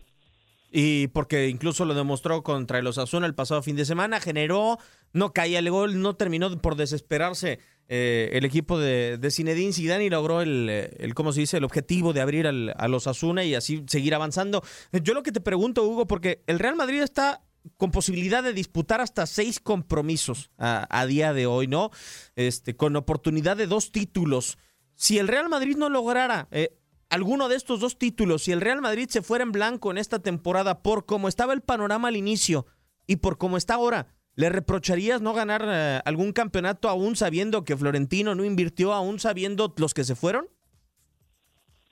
Y 0.76 1.06
porque 1.06 1.48
incluso 1.48 1.84
lo 1.84 1.94
demostró 1.94 2.42
contra 2.42 2.80
el 2.80 2.86
Osasuna 2.88 3.26
el 3.26 3.34
pasado 3.36 3.62
fin 3.62 3.76
de 3.76 3.84
semana, 3.84 4.18
generó, 4.18 4.78
no 5.12 5.32
caía 5.32 5.60
el 5.60 5.70
gol, 5.70 6.02
no 6.02 6.16
terminó 6.16 6.58
por 6.58 6.74
desesperarse 6.74 7.60
eh, 7.86 8.30
el 8.32 8.44
equipo 8.44 8.76
de, 8.80 9.16
de 9.16 9.30
Zinedine 9.30 9.72
Zidane 9.72 10.10
logró 10.10 10.40
el, 10.40 10.68
el, 10.68 11.14
¿cómo 11.14 11.32
se 11.32 11.42
dice?, 11.42 11.58
el 11.58 11.64
objetivo 11.64 12.12
de 12.12 12.22
abrir 12.22 12.48
al, 12.48 12.74
a 12.76 12.88
los 12.88 13.06
Osasuna 13.06 13.44
y 13.44 13.54
así 13.54 13.84
seguir 13.86 14.16
avanzando. 14.16 14.64
Yo 14.90 15.14
lo 15.14 15.22
que 15.22 15.30
te 15.30 15.40
pregunto, 15.40 15.84
Hugo, 15.84 16.08
porque 16.08 16.42
el 16.48 16.58
Real 16.58 16.74
Madrid 16.74 17.02
está 17.02 17.44
con 17.76 17.92
posibilidad 17.92 18.42
de 18.42 18.52
disputar 18.52 19.00
hasta 19.00 19.26
seis 19.26 19.60
compromisos 19.60 20.50
a, 20.58 20.88
a 20.90 21.06
día 21.06 21.32
de 21.32 21.46
hoy, 21.46 21.68
¿no? 21.68 21.92
Este, 22.34 22.74
con 22.74 22.96
oportunidad 22.96 23.56
de 23.56 23.68
dos 23.68 23.92
títulos. 23.92 24.58
Si 24.96 25.20
el 25.20 25.28
Real 25.28 25.48
Madrid 25.48 25.76
no 25.76 25.88
lograra 25.88 26.48
eh, 26.50 26.76
alguno 27.14 27.48
de 27.48 27.54
estos 27.54 27.78
dos 27.78 27.96
títulos, 27.96 28.42
si 28.42 28.50
el 28.50 28.60
Real 28.60 28.80
Madrid 28.80 29.06
se 29.08 29.22
fuera 29.22 29.44
en 29.44 29.52
blanco 29.52 29.92
en 29.92 29.98
esta 29.98 30.18
temporada 30.18 30.82
por 30.82 31.06
cómo 31.06 31.28
estaba 31.28 31.52
el 31.52 31.60
panorama 31.60 32.08
al 32.08 32.16
inicio 32.16 32.66
y 33.06 33.16
por 33.16 33.38
cómo 33.38 33.56
está 33.56 33.74
ahora, 33.74 34.08
¿le 34.34 34.48
reprocharías 34.48 35.22
no 35.22 35.32
ganar 35.32 35.62
eh, 35.64 36.00
algún 36.04 36.32
campeonato 36.32 36.88
aún 36.88 37.14
sabiendo 37.14 37.62
que 37.62 37.76
Florentino 37.76 38.34
no 38.34 38.44
invirtió, 38.44 38.92
aún 38.92 39.20
sabiendo 39.20 39.72
los 39.78 39.94
que 39.94 40.02
se 40.02 40.16
fueron? 40.16 40.46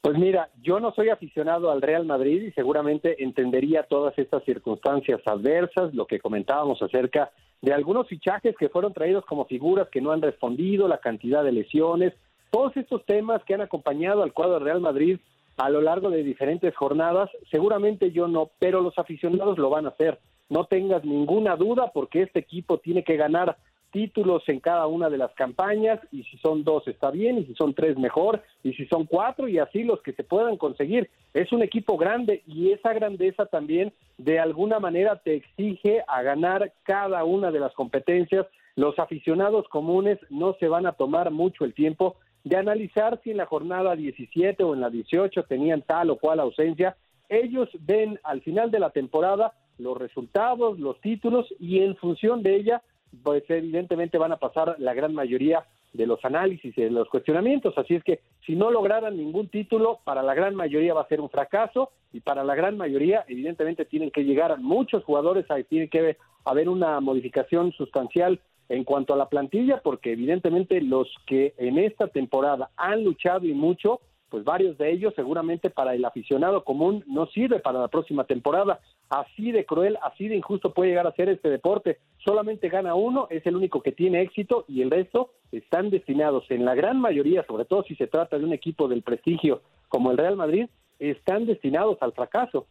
Pues 0.00 0.18
mira, 0.18 0.50
yo 0.60 0.80
no 0.80 0.90
soy 0.92 1.10
aficionado 1.10 1.70
al 1.70 1.82
Real 1.82 2.04
Madrid 2.04 2.42
y 2.42 2.50
seguramente 2.50 3.22
entendería 3.22 3.84
todas 3.84 4.18
estas 4.18 4.42
circunstancias 4.42 5.20
adversas, 5.24 5.94
lo 5.94 6.08
que 6.08 6.18
comentábamos 6.18 6.82
acerca 6.82 7.30
de 7.60 7.72
algunos 7.72 8.08
fichajes 8.08 8.56
que 8.58 8.70
fueron 8.70 8.92
traídos 8.92 9.24
como 9.26 9.44
figuras 9.44 9.88
que 9.88 10.00
no 10.00 10.10
han 10.10 10.20
respondido, 10.20 10.88
la 10.88 10.98
cantidad 10.98 11.44
de 11.44 11.52
lesiones, 11.52 12.12
todos 12.52 12.76
estos 12.76 13.04
temas 13.06 13.42
que 13.44 13.54
han 13.54 13.62
acompañado 13.62 14.22
al 14.22 14.34
cuadro 14.34 14.58
Real 14.58 14.80
Madrid 14.80 15.18
a 15.56 15.70
lo 15.70 15.80
largo 15.80 16.10
de 16.10 16.22
diferentes 16.22 16.76
jornadas, 16.76 17.30
seguramente 17.50 18.12
yo 18.12 18.28
no, 18.28 18.50
pero 18.58 18.82
los 18.82 18.98
aficionados 18.98 19.58
lo 19.58 19.70
van 19.70 19.86
a 19.86 19.88
hacer. 19.88 20.18
No 20.50 20.66
tengas 20.66 21.02
ninguna 21.02 21.56
duda 21.56 21.90
porque 21.94 22.22
este 22.22 22.40
equipo 22.40 22.78
tiene 22.78 23.04
que 23.04 23.16
ganar 23.16 23.56
títulos 23.90 24.42
en 24.48 24.60
cada 24.60 24.86
una 24.86 25.08
de 25.08 25.16
las 25.16 25.32
campañas 25.32 25.98
y 26.10 26.24
si 26.24 26.36
son 26.38 26.62
dos 26.62 26.86
está 26.88 27.10
bien 27.10 27.38
y 27.38 27.46
si 27.46 27.54
son 27.54 27.72
tres 27.72 27.96
mejor 27.96 28.42
y 28.62 28.74
si 28.74 28.86
son 28.86 29.06
cuatro 29.06 29.48
y 29.48 29.58
así 29.58 29.82
los 29.82 30.02
que 30.02 30.12
se 30.12 30.24
puedan 30.24 30.58
conseguir. 30.58 31.08
Es 31.32 31.52
un 31.52 31.62
equipo 31.62 31.96
grande 31.96 32.42
y 32.46 32.72
esa 32.72 32.92
grandeza 32.92 33.46
también 33.46 33.94
de 34.18 34.38
alguna 34.38 34.78
manera 34.78 35.16
te 35.16 35.36
exige 35.36 36.02
a 36.06 36.20
ganar 36.22 36.72
cada 36.82 37.24
una 37.24 37.50
de 37.50 37.60
las 37.60 37.72
competencias. 37.72 38.46
Los 38.76 38.98
aficionados 38.98 39.68
comunes 39.68 40.18
no 40.28 40.54
se 40.60 40.68
van 40.68 40.86
a 40.86 40.92
tomar 40.92 41.30
mucho 41.30 41.64
el 41.64 41.72
tiempo 41.72 42.16
de 42.44 42.56
analizar 42.56 43.20
si 43.22 43.30
en 43.30 43.36
la 43.36 43.46
jornada 43.46 43.94
17 43.94 44.62
o 44.64 44.74
en 44.74 44.80
la 44.80 44.90
18 44.90 45.44
tenían 45.44 45.82
tal 45.82 46.10
o 46.10 46.16
cual 46.16 46.40
ausencia. 46.40 46.96
Ellos 47.28 47.68
ven 47.80 48.18
al 48.24 48.42
final 48.42 48.70
de 48.70 48.80
la 48.80 48.90
temporada 48.90 49.54
los 49.78 49.96
resultados, 49.96 50.78
los 50.78 51.00
títulos 51.00 51.46
y 51.58 51.80
en 51.80 51.96
función 51.96 52.42
de 52.42 52.56
ella 52.56 52.82
pues 53.22 53.44
evidentemente 53.48 54.18
van 54.18 54.32
a 54.32 54.38
pasar 54.38 54.76
la 54.78 54.94
gran 54.94 55.14
mayoría 55.14 55.64
de 55.92 56.06
los 56.06 56.24
análisis 56.24 56.76
y 56.76 56.82
de 56.82 56.90
los 56.90 57.08
cuestionamientos. 57.08 57.76
Así 57.76 57.94
es 57.94 58.02
que 58.02 58.20
si 58.46 58.56
no 58.56 58.70
lograran 58.70 59.16
ningún 59.16 59.48
título, 59.48 60.00
para 60.04 60.22
la 60.22 60.34
gran 60.34 60.54
mayoría 60.54 60.94
va 60.94 61.02
a 61.02 61.08
ser 61.08 61.20
un 61.20 61.28
fracaso 61.28 61.90
y 62.12 62.20
para 62.20 62.44
la 62.44 62.54
gran 62.54 62.76
mayoría, 62.76 63.24
evidentemente, 63.28 63.84
tienen 63.84 64.10
que 64.10 64.24
llegar 64.24 64.58
muchos 64.58 65.04
jugadores, 65.04 65.46
tiene 65.68 65.88
que 65.88 66.16
haber 66.44 66.68
una 66.68 67.00
modificación 67.00 67.72
sustancial 67.72 68.40
en 68.72 68.84
cuanto 68.84 69.12
a 69.12 69.18
la 69.18 69.28
plantilla, 69.28 69.82
porque 69.82 70.12
evidentemente 70.12 70.80
los 70.80 71.06
que 71.26 71.52
en 71.58 71.76
esta 71.76 72.08
temporada 72.08 72.70
han 72.78 73.04
luchado 73.04 73.46
y 73.46 73.52
mucho, 73.52 74.00
pues 74.30 74.44
varios 74.44 74.78
de 74.78 74.90
ellos 74.90 75.12
seguramente 75.14 75.68
para 75.68 75.94
el 75.94 76.02
aficionado 76.06 76.64
común 76.64 77.04
no 77.06 77.26
sirve 77.26 77.58
para 77.58 77.80
la 77.80 77.88
próxima 77.88 78.24
temporada. 78.24 78.80
Así 79.10 79.52
de 79.52 79.66
cruel, 79.66 79.98
así 80.02 80.26
de 80.26 80.36
injusto 80.36 80.72
puede 80.72 80.88
llegar 80.88 81.06
a 81.06 81.12
ser 81.12 81.28
este 81.28 81.50
deporte. 81.50 81.98
Solamente 82.24 82.70
gana 82.70 82.94
uno, 82.94 83.26
es 83.28 83.44
el 83.44 83.56
único 83.56 83.82
que 83.82 83.92
tiene 83.92 84.22
éxito 84.22 84.64
y 84.66 84.80
el 84.80 84.90
resto 84.90 85.32
están 85.52 85.90
destinados, 85.90 86.50
en 86.50 86.64
la 86.64 86.74
gran 86.74 86.98
mayoría, 86.98 87.44
sobre 87.44 87.66
todo 87.66 87.82
si 87.82 87.94
se 87.96 88.06
trata 88.06 88.38
de 88.38 88.46
un 88.46 88.54
equipo 88.54 88.88
del 88.88 89.02
prestigio 89.02 89.60
como 89.90 90.12
el 90.12 90.16
Real 90.16 90.36
Madrid, 90.36 90.70
están 90.98 91.44
destinados 91.44 91.98
al 92.00 92.12
fracaso. 92.12 92.66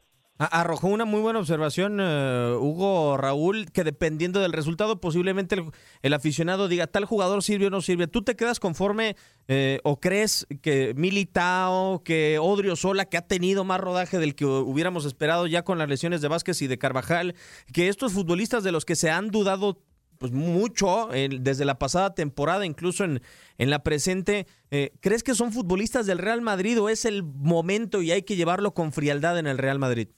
Arrojó 0.50 0.88
una 0.88 1.06
muy 1.06 1.22
buena 1.22 1.38
observación, 1.38 2.00
uh, 2.00 2.58
Hugo 2.58 3.16
Raúl, 3.16 3.72
que 3.72 3.84
dependiendo 3.84 4.40
del 4.40 4.54
resultado, 4.54 5.00
posiblemente 5.00 5.56
el, 6.02 6.14
aficionado 6.16 6.68
diga 6.68 6.88
tal 6.88 7.06
jugador 7.06 7.44
sirve 7.44 7.68
o 7.68 7.70
no 7.70 7.82
sirve. 7.82 8.08
¿Tú 8.08 8.24
te 8.24 8.36
quedas 8.36 8.60
conforme 8.60 9.16
eh, 9.48 9.80
o 9.84 10.00
crees 10.00 10.48
que 10.64 10.96
Militao, 10.96 12.02
que 12.04 12.40
Odrio 12.40 12.76
Sola, 12.76 13.06
que 13.06 13.18
ha 13.18 13.28
tenido 13.28 13.64
más 13.66 13.80
rodaje 13.80 14.18
del 14.18 14.34
que 14.34 14.46
hubiéramos 14.46 15.06
esperado 15.06 15.46
ya 15.46 15.62
con 15.62 15.78
las 15.78 15.88
lesiones 15.88 16.22
de 16.22 16.28
Vázquez 16.28 16.60
y 16.64 16.68
de 16.68 16.80
Carvajal, 16.80 17.36
que 17.72 17.88
estos 17.88 18.12
futbolistas 18.12 18.64
de 18.64 18.72
los 18.72 18.84
que 18.84 18.96
se 18.96 19.12
han 19.12 19.30
dudado 19.30 19.84
pues 20.18 20.32
mucho 20.32 21.10
desde 21.12 21.66
la 21.66 21.78
pasada 21.78 22.16
temporada, 22.16 22.66
incluso 22.66 23.04
en, 23.04 23.22
en 23.60 23.70
la 23.70 23.84
presente. 23.84 24.48
Eh, 24.72 24.92
¿Crees 25.02 25.22
que 25.22 25.36
son 25.36 25.52
futbolistas 25.52 26.08
del 26.08 26.18
Real 26.18 26.42
Madrid 26.42 26.82
o 26.82 26.90
es 26.90 27.06
el 27.06 27.22
momento 27.22 28.02
y 28.02 28.12
hay 28.12 28.24
que 28.24 28.36
llevarlo 28.36 28.74
con 28.74 28.92
frialdad 28.92 29.38
en 29.38 29.46
el 29.46 29.60
Real 29.60 29.78
Madrid? 29.78 30.10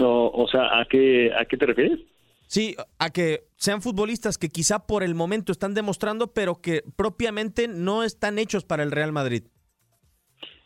O, 0.00 0.30
o 0.32 0.48
sea, 0.48 0.80
¿a 0.80 0.84
qué, 0.86 1.32
¿a 1.38 1.44
qué 1.44 1.56
te 1.56 1.66
refieres? 1.66 2.00
Sí, 2.46 2.76
a 2.98 3.10
que 3.10 3.40
sean 3.56 3.82
futbolistas 3.82 4.38
que 4.38 4.48
quizá 4.48 4.86
por 4.86 5.02
el 5.02 5.14
momento 5.14 5.52
están 5.52 5.74
demostrando, 5.74 6.32
pero 6.32 6.62
que 6.62 6.82
propiamente 6.96 7.68
no 7.68 8.02
están 8.02 8.38
hechos 8.38 8.64
para 8.64 8.82
el 8.82 8.90
Real 8.90 9.12
Madrid. 9.12 9.42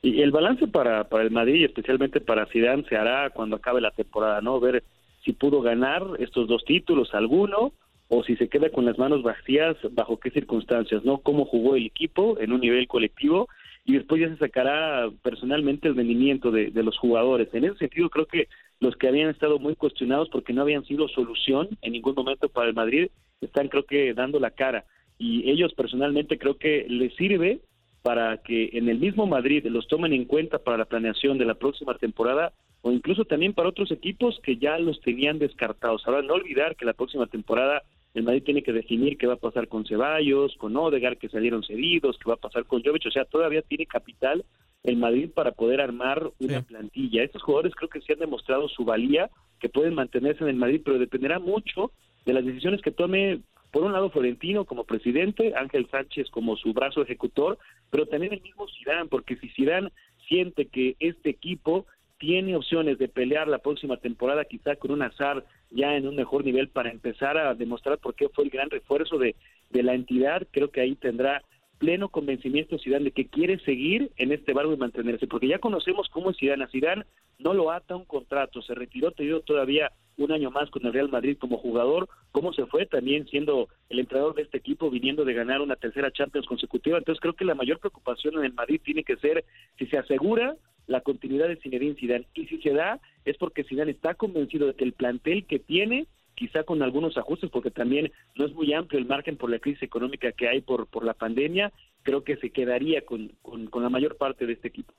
Y 0.01 0.21
el 0.23 0.31
balance 0.31 0.69
para, 0.69 1.09
para 1.09 1.25
el 1.25 1.31
Madrid 1.31 1.57
y 1.57 1.65
especialmente 1.65 2.21
para 2.21 2.47
Zidane 2.47 2.85
se 2.89 2.97
hará 2.97 3.31
cuando 3.31 3.57
acabe 3.57 3.81
la 3.81 3.91
temporada, 3.91 4.41
¿no? 4.41 4.61
Ver 4.61 4.85
si 5.25 5.33
pudo 5.33 5.61
ganar 5.61 6.03
estos 6.19 6.47
dos 6.49 6.65
títulos, 6.65 7.15
alguno, 7.15 7.73
o 8.09 8.23
si 8.25 8.37
se 8.37 8.49
queda 8.49 8.71
con 8.71 8.85
las 8.85 8.99
manos 8.99 9.23
vacías, 9.23 9.77
bajo 9.93 10.21
qué 10.21 10.31
circunstancias, 10.31 11.05
¿no? 11.05 11.19
Cómo 11.19 11.47
jugó 11.47 11.77
el 11.77 11.87
equipo 11.87 12.39
en 12.39 12.53
un 12.53 12.61
nivel 12.61 12.87
colectivo 12.87 13.49
y 13.85 13.95
después 13.95 14.21
ya 14.21 14.29
se 14.29 14.37
sacará 14.37 15.09
personalmente 15.23 15.89
el 15.89 15.97
rendimiento 15.97 16.51
de, 16.51 16.71
de, 16.71 16.83
los 16.83 16.99
jugadores. 16.99 17.49
En 17.53 17.65
ese 17.65 17.79
sentido, 17.79 18.11
creo 18.11 18.27
que 18.27 18.49
los 18.83 18.97
que 18.97 19.07
habían 19.07 19.31
estado 19.31 19.61
muy 19.61 19.77
cuestionados 19.77 20.29
porque 20.29 20.53
no 20.53 20.63
habían 20.63 20.85
sido 20.85 21.07
solución 21.07 21.69
en 21.83 21.93
ningún 21.93 22.17
momento 22.17 22.49
para 22.49 22.69
el 22.69 22.75
Madrid, 22.75 23.11
están 23.41 23.69
creo 23.69 23.85
que 23.85 24.13
dando 24.13 24.41
la 24.41 24.51
cara. 24.51 24.85
Y 25.19 25.49
ellos 25.49 25.73
personalmente 25.73 26.37
creo 26.37 26.59
que 26.59 26.85
les 26.89 27.15
sirve 27.15 27.61
para 28.03 28.39
que 28.39 28.71
en 28.73 28.89
el 28.89 28.99
mismo 28.99 29.25
Madrid 29.25 29.65
los 29.67 29.87
tomen 29.87 30.13
en 30.13 30.25
cuenta 30.25 30.59
para 30.59 30.79
la 30.79 30.87
planeación 30.87 31.39
de 31.39 31.45
la 31.45 31.55
próxima 31.55 31.97
temporada 31.97 32.53
o 32.81 32.91
incluso 32.91 33.25
también 33.25 33.53
para 33.53 33.69
otros 33.69 33.93
equipos 33.93 34.41
que 34.43 34.57
ya 34.57 34.77
los 34.81 35.01
tenían 35.01 35.39
descartados. 35.39 36.03
Ahora, 36.05 36.23
no 36.23 36.35
olvidar 36.35 36.75
que 36.75 36.85
la 36.85 36.95
próxima 36.95 37.29
temporada 37.29 37.85
el 38.15 38.25
Madrid 38.25 38.43
tiene 38.43 38.65
que 38.65 38.73
definir 38.73 39.17
qué 39.17 39.29
va 39.29 39.35
a 39.35 39.47
pasar 39.47 39.69
con 39.69 39.87
Ceballos, 39.87 40.57
con 40.57 40.77
Odegar, 40.77 41.19
que 41.19 41.29
salieron 41.29 41.63
cedidos, 41.63 42.19
qué 42.19 42.29
va 42.29 42.35
a 42.35 42.49
pasar 42.49 42.65
con 42.65 42.83
Jovic, 42.83 43.07
o 43.07 43.13
sea, 43.13 43.25
todavía 43.27 43.63
tiene 43.63 43.87
capital 43.87 44.45
el 44.85 44.97
Madrid 44.97 45.31
para 45.33 45.53
poder 45.53 45.81
armar 45.81 46.31
una 46.39 46.61
sí. 46.61 46.67
plantilla. 46.67 47.23
Estos 47.23 47.43
jugadores 47.43 47.75
creo 47.75 47.89
que 47.89 48.01
sí 48.01 48.13
han 48.13 48.19
demostrado 48.19 48.69
su 48.69 48.85
valía, 48.85 49.31
que 49.61 49.69
pueden 49.69 49.95
mantenerse 49.95 50.43
en 50.43 50.51
el 50.51 50.57
Madrid, 50.57 50.83
pero 50.85 50.99
dependerá 50.99 51.39
mucho 51.39 51.93
de 52.25 52.33
las 52.33 52.45
decisiones 52.45 52.83
que 52.83 52.91
tome, 52.91 53.41
por 53.71 53.85
un 53.85 53.93
lado, 53.93 54.11
Florentino 54.11 54.65
como 54.65 54.85
presidente, 54.85 55.55
Ángel 55.57 55.89
Sánchez 55.91 56.31
como 56.31 56.57
su 56.57 56.73
brazo 56.73 57.03
ejecutor, 57.03 57.59
pero 57.91 58.07
también 58.07 58.33
el 58.33 58.43
mismo 58.43 58.67
Zidane, 58.69 59.09
porque 59.09 59.37
si 59.37 59.49
Zidane 59.51 59.91
siente 60.29 60.67
que 60.67 60.97
este 60.99 61.31
equipo 61.31 61.87
tiene 62.19 62.57
opciones 62.57 62.99
de 62.99 63.09
pelear 63.09 63.49
la 63.49 63.59
próxima 63.59 63.97
temporada, 63.97 64.45
quizá 64.45 64.77
con 64.77 64.93
un 64.93 65.03
azar 65.03 65.45
ya 65.71 65.97
en 65.97 66.07
un 66.07 66.15
mejor 66.15 66.45
nivel 66.45 66.69
para 66.69 66.91
empezar 66.91 67.37
a 67.37 67.55
demostrar 67.55 67.99
por 67.99 68.15
qué 68.15 68.29
fue 68.29 68.45
el 68.45 68.51
gran 68.51 68.71
refuerzo 68.71 69.19
de, 69.19 69.35
de 69.71 69.83
la 69.83 69.95
entidad, 69.95 70.47
creo 70.51 70.71
que 70.71 70.81
ahí 70.81 70.95
tendrá 70.95 71.43
pleno 71.83 72.11
convencimiento 72.11 72.79
Zidane 72.79 73.07
de 73.07 73.11
que 73.11 73.27
quiere 73.27 73.59
seguir 73.59 74.13
en 74.17 74.31
este 74.31 74.53
barco 74.53 74.73
y 74.73 74.77
mantenerse, 74.77 75.27
porque 75.27 75.49
ya 75.49 75.59
conocemos 75.59 76.09
cómo 76.11 76.31
es 76.31 76.37
Zidane. 76.37 76.63
A 76.63 76.69
Zidane 76.69 77.05
no 77.41 77.55
lo 77.55 77.73
ata 77.73 77.97
un 77.97 78.05
contrato, 78.05 78.63
se 78.63 78.73
retiró, 78.73 79.11
te 79.11 79.25
dio 79.25 79.41
todavía 79.41 79.91
un 80.17 80.31
año 80.31 80.53
más 80.53 80.71
con 80.71 80.87
el 80.87 80.93
Real 80.93 81.09
Madrid 81.09 81.37
como 81.41 81.59
jugador, 81.59 82.09
cómo 82.31 82.53
se 82.53 82.67
fue 82.67 82.87
también 82.87 83.27
siendo 83.27 83.69
el 83.89 83.99
entrenador 83.99 84.37
de 84.37 84.43
este 84.43 84.59
equipo, 84.59 84.91
viniendo 84.91 85.25
de 85.25 85.35
ganar 85.35 85.61
una 85.61 85.75
tercera 85.75 86.13
Champions 86.13 86.47
consecutiva. 86.47 86.99
Entonces 86.99 87.21
creo 87.21 87.35
que 87.35 87.45
la 87.45 87.57
mayor 87.57 87.81
preocupación 87.81 88.37
en 88.37 88.45
el 88.45 88.53
Madrid 88.53 88.81
tiene 88.85 89.03
que 89.03 89.17
ser 89.17 89.45
si 89.77 89.87
se 89.87 89.99
asegura 89.99 90.55
la 90.87 91.01
continuidad 91.01 91.49
de 91.49 91.57
Zinedine 91.57 91.97
Zidane 91.97 92.27
y 92.35 92.47
si 92.47 92.59
se 92.63 92.71
da 92.71 93.01
es 93.25 93.37
porque 93.39 93.65
Zidane 93.65 93.91
está 93.91 94.15
convencido 94.15 94.69
de 94.69 94.75
que 94.75 94.85
el 94.85 94.93
plantel 94.93 95.47
que 95.47 95.59
tiene 95.59 96.07
quizá 96.35 96.65
con 96.65 96.83
algunos 96.83 97.17
ajustes, 97.17 97.51
porque 97.51 97.71
también 97.71 98.13
no 98.37 98.47
es 98.47 98.53
muy 98.55 98.73
amplio 98.73 98.99
el 98.99 99.07
margen 99.07 99.37
por 99.37 99.51
la 99.51 99.59
crisis 99.59 99.83
económica 99.83 100.33
que 100.33 100.49
hay 100.49 100.61
por, 100.61 100.87
por 100.87 101.05
la 101.05 101.15
pandemia, 101.15 101.73
creo 102.03 102.25
que 102.25 102.37
se 102.37 102.51
quedaría 102.51 103.05
con, 103.05 103.33
con, 103.43 103.83
la 103.83 103.89
mayor 103.89 104.17
parte 104.17 104.47
de 104.47 104.55
este 104.55 104.69
equipo. 104.69 104.93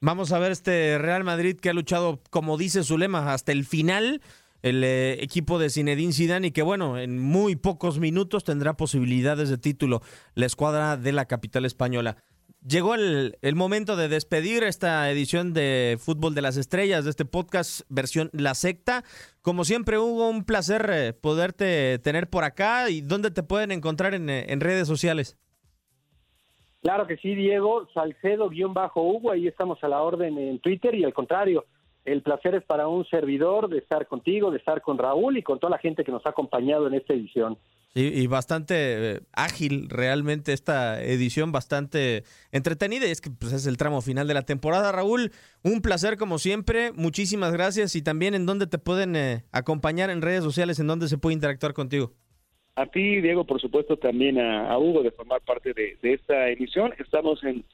Vamos 0.00 0.32
a 0.32 0.38
ver 0.38 0.52
este 0.52 0.98
Real 0.98 1.24
Madrid 1.24 1.56
que 1.56 1.70
ha 1.70 1.74
luchado, 1.74 2.20
como 2.30 2.58
dice 2.58 2.82
su 2.82 2.98
lema, 2.98 3.32
hasta 3.32 3.52
el 3.52 3.64
final 3.64 4.20
el 4.62 4.82
eh, 4.82 5.22
equipo 5.22 5.58
de 5.58 5.70
Zinedine 5.70 6.12
Zidane 6.12 6.48
y 6.48 6.50
que 6.50 6.62
bueno, 6.62 6.98
en 6.98 7.18
muy 7.18 7.56
pocos 7.56 7.98
minutos 7.98 8.44
tendrá 8.44 8.76
posibilidades 8.76 9.48
de 9.48 9.58
título 9.58 10.02
la 10.34 10.46
escuadra 10.46 10.96
de 10.96 11.12
la 11.12 11.26
capital 11.26 11.64
española. 11.64 12.16
Llegó 12.66 12.94
el, 12.94 13.36
el, 13.42 13.54
momento 13.54 13.96
de 13.96 14.08
despedir 14.08 14.64
esta 14.64 15.10
edición 15.10 15.52
de 15.52 15.96
Fútbol 15.98 16.34
de 16.34 16.42
las 16.42 16.56
Estrellas, 16.56 17.04
de 17.04 17.10
este 17.10 17.24
podcast 17.24 17.82
versión 17.88 18.30
La 18.32 18.54
Secta. 18.54 19.04
Como 19.42 19.64
siempre, 19.64 19.98
Hugo, 19.98 20.28
un 20.28 20.44
placer 20.44 20.90
eh, 20.92 21.12
poderte 21.12 21.98
tener 22.00 22.28
por 22.28 22.44
acá. 22.44 22.90
¿Y 22.90 23.00
dónde 23.00 23.30
te 23.30 23.42
pueden 23.42 23.72
encontrar 23.72 24.14
en, 24.14 24.28
en 24.28 24.60
redes 24.60 24.88
sociales? 24.88 25.38
Claro 26.82 27.06
que 27.06 27.16
sí, 27.16 27.34
Diego, 27.34 27.88
Salcedo-Hugo, 27.94 29.32
ahí 29.32 29.48
estamos 29.48 29.82
a 29.82 29.88
la 29.88 30.02
orden 30.02 30.38
en 30.38 30.60
Twitter 30.60 30.94
y 30.94 31.02
al 31.02 31.12
contrario, 31.12 31.64
el 32.04 32.22
placer 32.22 32.54
es 32.54 32.62
para 32.62 32.86
un 32.86 33.04
servidor 33.06 33.68
de 33.68 33.78
estar 33.78 34.06
contigo, 34.06 34.52
de 34.52 34.58
estar 34.58 34.80
con 34.82 34.96
Raúl 34.96 35.36
y 35.36 35.42
con 35.42 35.58
toda 35.58 35.72
la 35.72 35.78
gente 35.78 36.04
que 36.04 36.12
nos 36.12 36.24
ha 36.24 36.30
acompañado 36.30 36.86
en 36.86 36.94
esta 36.94 37.12
edición. 37.12 37.58
Y 37.98 38.26
bastante 38.26 38.74
eh, 38.76 39.20
ágil 39.32 39.88
realmente 39.88 40.52
esta 40.52 41.02
edición, 41.02 41.50
bastante 41.50 42.24
entretenida 42.52 43.06
y 43.06 43.10
es 43.10 43.22
que 43.22 43.30
pues, 43.30 43.54
es 43.54 43.66
el 43.66 43.78
tramo 43.78 44.02
final 44.02 44.28
de 44.28 44.34
la 44.34 44.42
temporada. 44.42 44.92
Raúl, 44.92 45.32
un 45.64 45.80
placer 45.80 46.18
como 46.18 46.36
siempre, 46.36 46.92
muchísimas 46.92 47.54
gracias 47.54 47.96
y 47.96 48.02
también 48.02 48.34
en 48.34 48.44
dónde 48.44 48.66
te 48.66 48.76
pueden 48.76 49.16
eh, 49.16 49.44
acompañar 49.50 50.10
en 50.10 50.20
redes 50.20 50.44
sociales, 50.44 50.78
en 50.78 50.88
dónde 50.88 51.08
se 51.08 51.16
puede 51.16 51.36
interactuar 51.36 51.72
contigo. 51.72 52.12
A 52.74 52.84
ti, 52.84 53.22
Diego, 53.22 53.46
por 53.46 53.62
supuesto, 53.62 53.96
también 53.96 54.38
a, 54.38 54.76
Hugo 54.76 55.02
de 55.02 55.12
formar 55.12 55.40
parte 55.40 55.72
de, 55.72 55.96
esta 56.02 56.50
emisión. 56.50 56.92
Estamos 56.98 57.42
en 57.44 57.64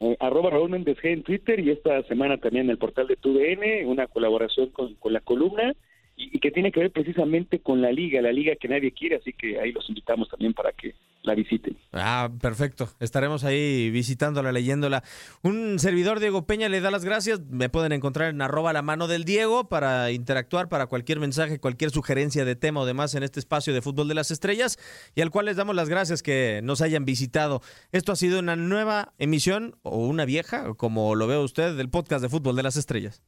eh, 0.00 0.16
arroba 0.18 0.50
Raúl 0.50 0.70
Méndez 0.70 0.98
G 0.98 1.12
en 1.12 1.22
Twitter 1.22 1.60
y 1.60 1.70
esta 1.70 2.02
semana 2.08 2.38
también 2.38 2.64
en 2.64 2.70
el 2.70 2.78
portal 2.78 3.06
de 3.06 3.14
TUDN, 3.14 3.86
una 3.86 4.08
colaboración 4.08 4.70
con, 4.70 4.96
con 4.96 5.12
la 5.12 5.20
columna 5.20 5.72
y, 6.18 6.38
que 6.40 6.50
tiene 6.50 6.72
que 6.72 6.80
ver 6.80 6.90
precisamente 6.90 7.60
con 7.60 7.80
la 7.80 7.92
liga, 7.92 8.20
la 8.20 8.32
liga 8.32 8.56
que 8.56 8.68
nadie 8.68 8.92
quiere, 8.92 9.16
así 9.16 9.32
que 9.32 9.58
ahí 9.60 9.70
los 9.70 9.88
invitamos 9.88 10.28
también 10.28 10.52
para 10.52 10.72
que 10.72 10.94
la 11.22 11.34
visiten. 11.34 11.76
Ah, 11.92 12.30
perfecto. 12.40 12.88
Estaremos 13.00 13.44
ahí 13.44 13.90
visitándola, 13.90 14.50
leyéndola. 14.50 15.04
Un 15.42 15.78
servidor, 15.78 16.20
Diego 16.20 16.46
Peña, 16.46 16.68
le 16.68 16.80
da 16.80 16.90
las 16.90 17.04
gracias. 17.04 17.40
Me 17.50 17.68
pueden 17.68 17.92
encontrar 17.92 18.30
en 18.30 18.42
arroba 18.42 18.72
la 18.72 18.82
mano 18.82 19.06
del 19.06 19.24
Diego 19.24 19.68
para 19.68 20.10
interactuar, 20.10 20.68
para 20.68 20.86
cualquier 20.86 21.20
mensaje, 21.20 21.60
cualquier 21.60 21.90
sugerencia 21.90 22.44
de 22.44 22.56
tema 22.56 22.80
o 22.80 22.86
demás 22.86 23.14
en 23.14 23.22
este 23.22 23.38
espacio 23.40 23.72
de 23.72 23.82
Fútbol 23.82 24.08
de 24.08 24.14
las 24.14 24.30
Estrellas 24.30 24.78
y 25.14 25.20
al 25.20 25.30
cual 25.30 25.46
les 25.46 25.56
damos 25.56 25.76
las 25.76 25.88
gracias 25.88 26.22
que 26.22 26.60
nos 26.64 26.82
hayan 26.82 27.04
visitado. 27.04 27.60
Esto 27.92 28.12
ha 28.12 28.16
sido 28.16 28.40
una 28.40 28.56
nueva 28.56 29.12
emisión 29.18 29.76
o 29.82 29.98
una 29.98 30.24
vieja, 30.24 30.74
como 30.74 31.14
lo 31.14 31.26
ve 31.26 31.38
usted, 31.38 31.76
del 31.76 31.90
podcast 31.90 32.22
de 32.22 32.28
Fútbol 32.28 32.56
de 32.56 32.62
las 32.64 32.76
Estrellas. 32.76 33.22